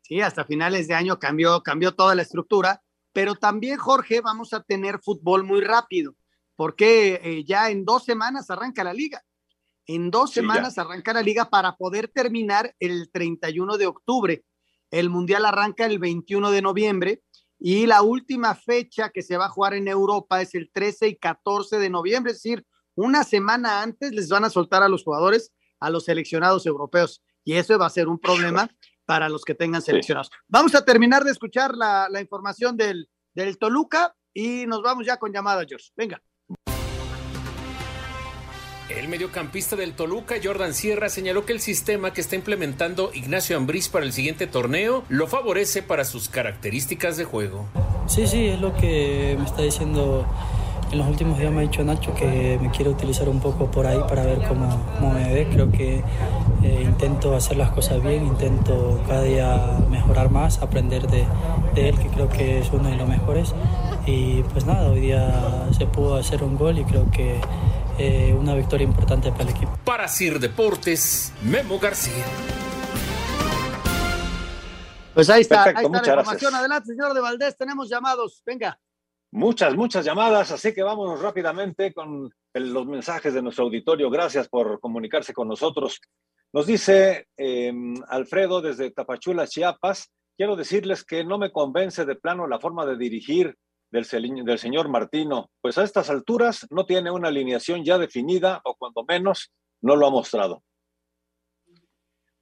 [0.00, 2.82] Sí, hasta finales de año cambió, cambió toda la estructura,
[3.12, 6.16] pero también, Jorge, vamos a tener fútbol muy rápido
[6.60, 9.24] porque eh, ya en dos semanas arranca la liga.
[9.86, 14.44] En dos semanas arranca la liga para poder terminar el 31 de octubre.
[14.90, 17.22] El Mundial arranca el 21 de noviembre
[17.58, 21.16] y la última fecha que se va a jugar en Europa es el 13 y
[21.16, 25.54] 14 de noviembre, es decir, una semana antes les van a soltar a los jugadores
[25.78, 28.68] a los seleccionados europeos y eso va a ser un problema
[29.06, 30.30] para los que tengan seleccionados.
[30.46, 35.16] Vamos a terminar de escuchar la, la información del, del Toluca y nos vamos ya
[35.16, 35.88] con llamada, George.
[35.96, 36.22] Venga.
[38.88, 43.88] El mediocampista del Toluca, Jordan Sierra, señaló que el sistema que está implementando Ignacio Ambriz
[43.88, 47.66] para el siguiente torneo lo favorece para sus características de juego.
[48.08, 50.26] Sí, sí, es lo que me está diciendo
[50.92, 53.86] en los últimos días me ha dicho Nacho que me quiere utilizar un poco por
[53.86, 54.68] ahí para ver cómo,
[54.98, 55.48] cómo me ve.
[55.50, 56.02] Creo que
[56.62, 61.26] eh, intento hacer las cosas bien, intento cada día mejorar más, aprender de,
[61.74, 63.54] de, él, que creo que es uno de los mejores.
[64.06, 67.40] Y pues nada, hoy día se pudo hacer un gol y creo que
[67.98, 69.78] eh, una victoria importante para el equipo.
[69.84, 72.24] Para Sir Deportes, Memo García.
[75.14, 76.50] Pues ahí está, Perfecto, ahí está la información.
[76.50, 76.54] Gracias.
[76.54, 78.42] Adelante, señor de Valdés, tenemos llamados.
[78.44, 78.78] Venga.
[79.32, 84.10] Muchas, muchas llamadas, así que vámonos rápidamente con los mensajes de nuestro auditorio.
[84.10, 86.00] Gracias por comunicarse con nosotros.
[86.52, 87.72] Nos dice eh,
[88.08, 90.10] Alfredo desde Tapachula, Chiapas.
[90.36, 93.56] Quiero decirles que no me convence de plano la forma de dirigir
[93.90, 94.06] del,
[94.44, 99.04] del señor Martino, pues a estas alturas no tiene una alineación ya definida o cuando
[99.04, 100.62] menos no lo ha mostrado.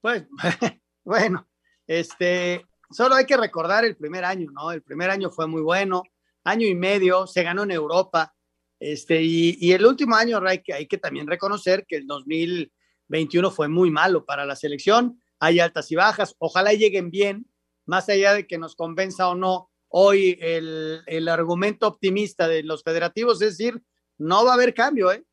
[0.00, 0.26] Pues
[1.04, 1.46] bueno,
[1.86, 4.70] este, solo hay que recordar el primer año, ¿no?
[4.70, 6.02] El primer año fue muy bueno,
[6.48, 8.34] año y medio, se ganó en Europa,
[8.80, 13.50] este, y, y el último año hay que, hay que también reconocer que el 2021
[13.50, 17.46] fue muy malo para la selección, hay altas y bajas, ojalá lleguen bien,
[17.86, 22.82] más allá de que nos convenza o no hoy el, el, argumento optimista de los
[22.82, 23.82] federativos es decir,
[24.18, 25.24] no va a haber cambio, ¿eh?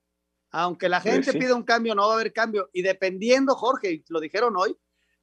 [0.51, 1.39] Aunque la gente sí, sí.
[1.39, 2.69] pida un cambio, no va a haber cambio.
[2.71, 4.77] Y dependiendo, Jorge, lo dijeron hoy,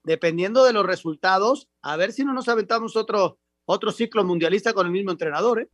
[0.04, 4.86] dependiendo de los resultados, a ver si no nos aventamos otro, otro ciclo mundialista con
[4.86, 5.70] el mismo entrenador, ¿eh?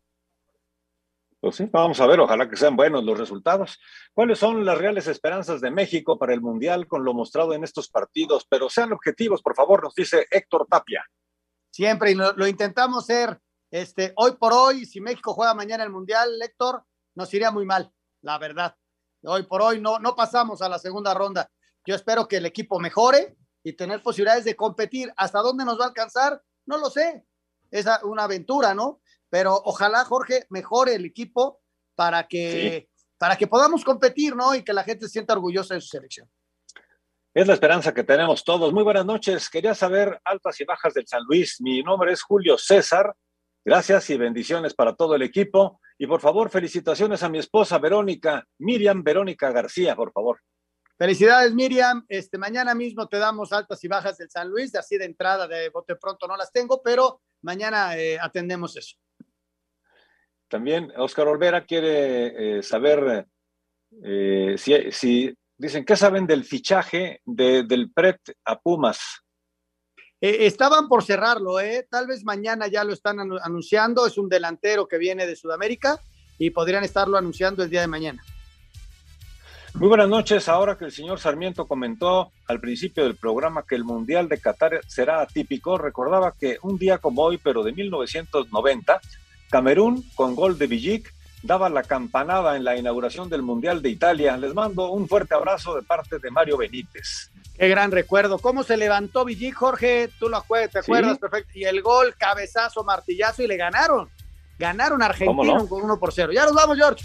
[1.40, 3.78] Pues sí, vamos a ver, ojalá que sean buenos los resultados.
[4.12, 7.88] ¿Cuáles son las reales esperanzas de México para el Mundial con lo mostrado en estos
[7.88, 8.44] partidos?
[8.48, 11.04] Pero sean objetivos, por favor, nos dice Héctor Tapia.
[11.70, 15.90] Siempre, y lo, lo intentamos ser este, hoy por hoy, si México juega mañana el
[15.90, 16.84] Mundial, Héctor,
[17.14, 18.74] nos iría muy mal, la verdad.
[19.24, 21.50] Hoy por hoy no, no pasamos a la segunda ronda.
[21.84, 25.12] Yo espero que el equipo mejore y tener posibilidades de competir.
[25.16, 26.42] ¿Hasta dónde nos va a alcanzar?
[26.66, 27.26] No lo sé.
[27.70, 29.00] Es una aventura, ¿no?
[29.30, 31.60] Pero ojalá, Jorge, mejore el equipo
[31.94, 33.06] para que, sí.
[33.18, 34.54] para que podamos competir, ¿no?
[34.54, 36.28] Y que la gente se sienta orgullosa de su selección.
[37.34, 38.72] Es la esperanza que tenemos todos.
[38.72, 39.48] Muy buenas noches.
[39.48, 41.60] Quería saber altas y bajas del San Luis.
[41.60, 43.14] Mi nombre es Julio César.
[43.64, 45.80] Gracias y bendiciones para todo el equipo.
[45.98, 50.40] Y por favor, felicitaciones a mi esposa Verónica, Miriam Verónica García, por favor.
[50.96, 52.04] Felicidades, Miriam.
[52.08, 55.68] Este, mañana mismo te damos altas y bajas del San Luis, así de entrada de
[55.68, 58.96] bote pronto no las tengo, pero mañana eh, atendemos eso.
[60.48, 63.26] También Oscar Olvera quiere eh, saber
[64.02, 69.22] eh, si, si, dicen, ¿qué saben del fichaje de, del PRET a Pumas?
[70.20, 71.86] Eh, estaban por cerrarlo, ¿eh?
[71.88, 76.00] tal vez mañana ya lo están anunciando, es un delantero que viene de Sudamérica
[76.38, 78.22] y podrían estarlo anunciando el día de mañana.
[79.74, 83.84] Muy buenas noches, ahora que el señor Sarmiento comentó al principio del programa que el
[83.84, 89.00] Mundial de Qatar será atípico, recordaba que un día como hoy, pero de 1990,
[89.50, 94.36] Camerún, con gol de Villic, daba la campanada en la inauguración del Mundial de Italia.
[94.36, 97.30] Les mando un fuerte abrazo de parte de Mario Benítez.
[97.56, 98.38] Qué gran recuerdo.
[98.38, 100.10] ¿Cómo se levantó Villic, Jorge?
[100.18, 101.18] Tú lo acuerdas, te acuerdas, sí.
[101.18, 101.50] perfecto.
[101.54, 104.08] Y el gol, cabezazo, martillazo, y le ganaron.
[104.58, 105.68] Ganaron a Argentina no?
[105.68, 106.32] con 1 por 0.
[106.32, 107.04] Ya nos vamos, George.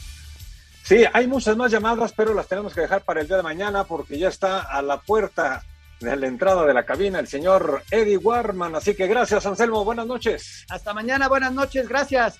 [0.83, 3.85] Sí, hay muchas más llamadas, pero las tenemos que dejar para el día de mañana
[3.85, 5.63] porque ya está a la puerta
[5.99, 8.75] de la entrada de la cabina el señor Eddie Warman.
[8.75, 9.83] Así que gracias, Anselmo.
[9.85, 10.65] Buenas noches.
[10.69, 11.27] Hasta mañana.
[11.27, 11.87] Buenas noches.
[11.87, 12.39] Gracias.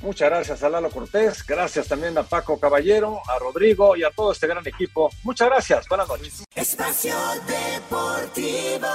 [0.00, 4.30] Muchas gracias a Lalo Cortés, gracias también a Paco Caballero, a Rodrigo y a todo
[4.30, 5.10] este gran equipo.
[5.24, 6.44] Muchas gracias, buenas noches.
[6.54, 7.16] Espacio
[7.48, 8.86] Deportivo.